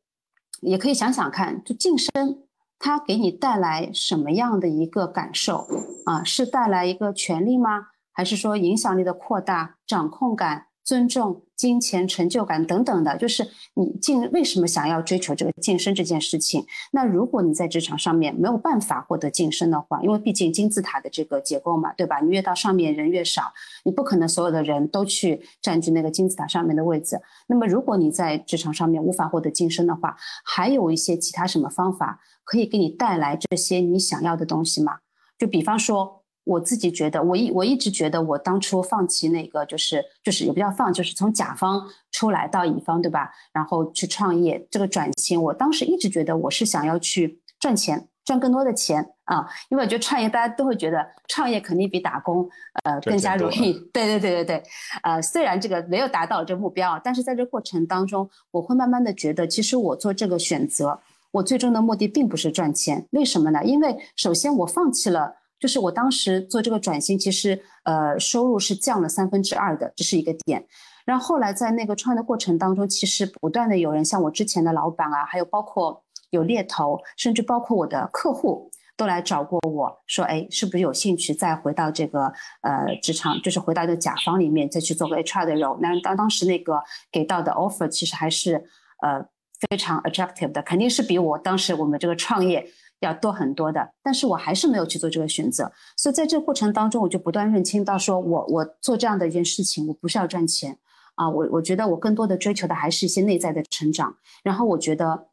[0.61, 2.47] 也可以想想看，就晋升。
[2.81, 5.67] 它给你带来什么样的一个感受
[6.05, 6.23] 啊？
[6.23, 7.87] 是带来一个权利吗？
[8.11, 10.65] 还是说影响力的扩大、掌控感？
[10.83, 16.65] 尊重、金钱、成就感等等的，就是你晋为什么想要追求这个晋升这件事情？
[16.91, 22.19] 那如果你在职场上面没有办法获得晋升的话，因为毕竟金字塔的这个结构嘛，对吧？
[22.19, 23.53] 你越到上面人越少，
[23.85, 27.21] 你不可能所有的人都去占据那个金字塔上面的位置。
[27.45, 34.99] 那么如果你在职场上面无法获得晋升的话，还有一些其他什么方法可以给你带来这些你想要的东西吗？
[35.37, 36.19] 就比方说。
[36.43, 43.29] 我自己觉得，我一我一直觉得，我当初放弃那个，就是就是也不叫放，就是从甲方出来到乙方，对吧？
[43.53, 52.49] 然后去创业这个转型，我当时一直觉得我是想要去赚钱，赚更多的钱啊，因为我觉得创业大家都会觉得创业肯定比打工
[52.83, 54.63] 呃更加容易， 对对对对对，
[55.03, 60.99] 呃虽然这个没有达到这目标，但是在这过程当中，我会慢慢的觉得，其实我做这个选择，
[61.31, 63.63] 我最终的目的并不是赚钱，为什么呢？
[63.63, 65.35] 因为首先我放弃了。
[65.61, 70.65] 就是我当时做这个转型，其实呃收入是降了三分之二的，这是一个点。
[71.05, 85.77] 然后后来在那个创业的过程当中，其实不断的有人像我之前的老板啊，还有包括有猎头，甚至包括我的客户都来找过我说，哎，是不是有兴趣再回到这个呃职场，就是回到这个甲方里面再去做个 HR 的 role？
[85.79, 88.55] 那当当时那个给到的 offer 其实还是
[89.03, 89.23] 呃
[89.69, 92.71] 非常 attractive 的，肯定是比我当时我们这个创业。
[93.01, 100.77] 要多很多的，但是我还是没有去做这个选择，所以在这个过程当中，我就不断认清到，说我我做这样的一件事情，我不是要赚钱。
[101.15, 105.29] 啊，我我觉得我更多的追求的还是一些内在的成长，然后我觉得，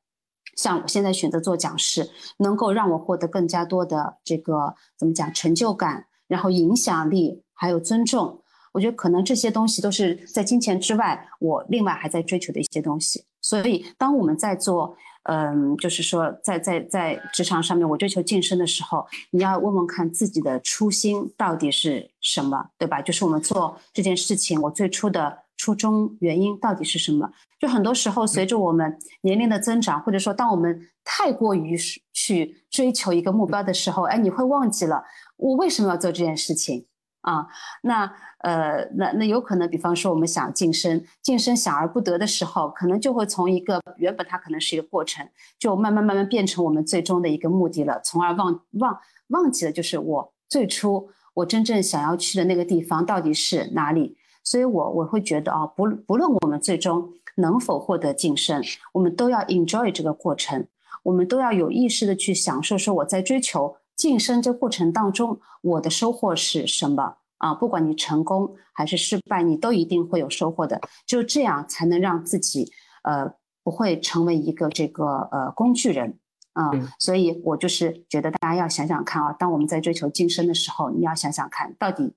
[0.57, 2.09] 像我现在选择做讲师，
[2.39, 14.97] 能够让我获得更加多的这个怎么讲成就感，然后影响力，还有尊重，我觉得可能这些东西都是在金钱之外，我另外还在追求的一些东西，所以当我们在做。
[15.25, 23.03] 嗯，就是说，在在在职场上面，我追求晋升的时候，你要问问看自己的初心到底是什么，对吧？
[23.03, 27.31] 就是我们做这件事情，我最初的初衷原因到底是什么？
[27.61, 31.77] 就很多时候，随着我们年龄的增长，或者说当我们太过于
[32.15, 35.05] 去追求一个目标的时候，哎，你会忘记了
[35.37, 36.87] 我为什么要做这件事情。
[37.29, 37.47] 啊，
[37.83, 48.99] 那呃，那那有可能，比方说我们想晋升，晋升想而不得的时候，可能就会从一个原本它可能是一个过程，就慢慢慢慢变成我们最终的一个目的了，从而忘忘
[49.29, 54.17] 忘记了，就是我最初我真正想要去的那个地方到底是哪里。
[54.43, 58.63] 所以，我我会觉得啊，不不论我们最终能否获得晋升，
[58.95, 60.67] 我们都要 enjoy 这个过程，
[61.03, 63.77] 我们都要有意识的去享受，说我在追求。
[63.95, 67.55] 晋升这过程当中，我的收获是什么啊？
[67.55, 70.81] 不管你成功还是失败，你都一定会有收获的。
[71.07, 72.71] 就这样才能让自己
[73.03, 73.33] 呃
[73.65, 76.19] 不会成为一个这个呃工具人
[76.53, 76.71] 啊。
[76.99, 82.15] 所以我就是觉得大家要想想看啊，当我们在追求晋升的时候，你要想想看到底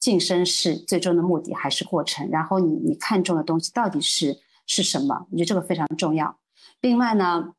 [0.00, 2.28] 晋升是最终的目的还是过程？
[2.30, 5.26] 然后你你看中的东西到底是是什么？
[5.30, 6.38] 我觉得这个非常重要。
[6.80, 7.54] 另外呢。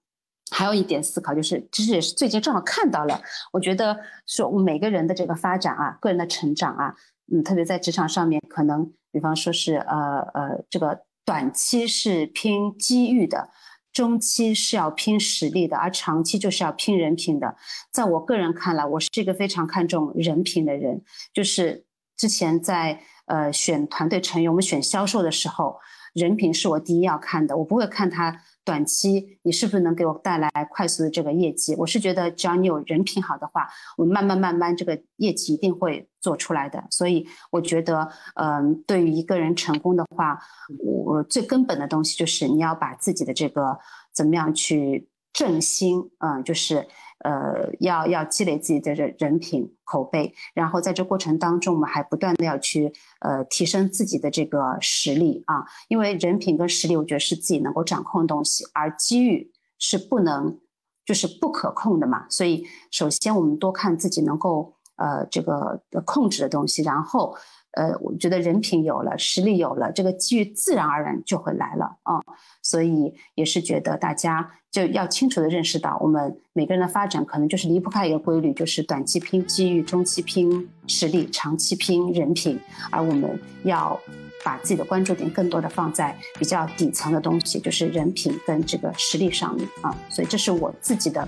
[0.54, 3.20] 还有一点思考，就是其实也是最近正好看到了。
[3.52, 3.98] 我觉得
[4.28, 6.96] 说我们每个人的这个发展啊，个人的成长啊，
[7.34, 13.50] 嗯，特别在职场上面，可能比方说是呃呃，这个短期是拼机遇的，
[13.92, 17.56] 中期是要拼实力的，而长期就是要拼人品的。
[17.92, 21.02] 在我个人看来，我是一个非常看重人品的人。
[21.34, 21.86] 就是
[22.16, 25.80] 之前在呃选团队成员，我们选销售的时候，
[26.14, 28.42] 人品是我第一要看的，我不会看他。
[28.66, 31.76] 短期你是不是能给我带来快速的这个业绩？
[31.76, 36.82] 我是觉得只要你有人品好的话，我慢慢慢慢这个业绩一定会做出来的。
[36.90, 40.40] 所以我觉得，嗯，对于一个人成功的话，
[40.80, 43.78] 我最根本的东西就是你要把自己的这个
[44.14, 46.88] 怎么样去正心，嗯，就是
[47.26, 60.60] 呃要要积累自己的人人品口碑，然后在这过程当中，我们还不断的要去呃提升自己的这个实力啊，因为人品跟实力，我觉得是自己能够掌控的东西，而机遇是不能
[61.04, 67.36] 就是不可控的嘛，所以首先我们多看自己能够呃这个控制的东西，然后。
[67.74, 72.22] 呃，我觉得人品有了，实力有了，这个机遇自然而然就会来了啊。
[72.62, 82.60] 所以也是觉得大家就要清楚的认识到，我们每个人的发展可能就是离不开一个规律，就是短期拼机遇，中期拼实力，长期拼人品。
[82.92, 84.00] 而我们要
[84.46, 89.96] 把自己的关注点更多的放在比较底层的东西，就是人品跟这个实力上面啊。
[90.10, 91.28] 所以这是我自己的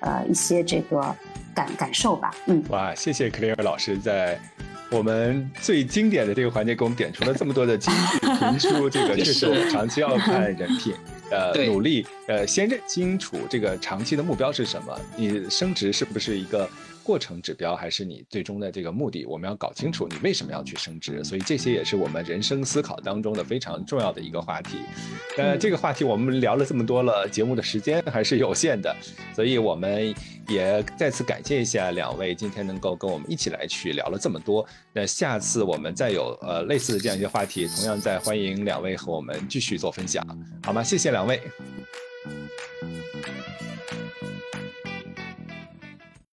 [0.00, 1.14] 呃一些这个
[1.54, 2.34] 感感受吧。
[2.46, 4.38] 嗯，哇，谢谢克里尔老师在。
[4.90, 10.94] 我们最经典的这个环节，给我们点出了这么多的金句 评书，这个 确实我们长期要看人品，
[11.32, 16.68] 呃，努力，呃，先认清楚这个长期的目标是什么，你升职是不是一个。
[17.02, 24.78] 过程指标还是你最终的这个目的，我们要搞清楚你为什么要去升职，所以这些也是我们人生思考当中的非常重要的一个话题。
[25.36, 28.94] 呃，这个话题我们聊了这么多了，节目的时间还是有限的，
[29.34, 30.14] 所以我们
[30.48, 34.66] 也再次感谢一下两位今天能够跟我们一起来去聊了这么多。
[34.92, 40.24] 那下次我们再有呃类似的这样一些话题，同样再欢迎两位和我们继续做分享，
[40.62, 40.82] 好吗？
[40.82, 41.40] 谢谢两位。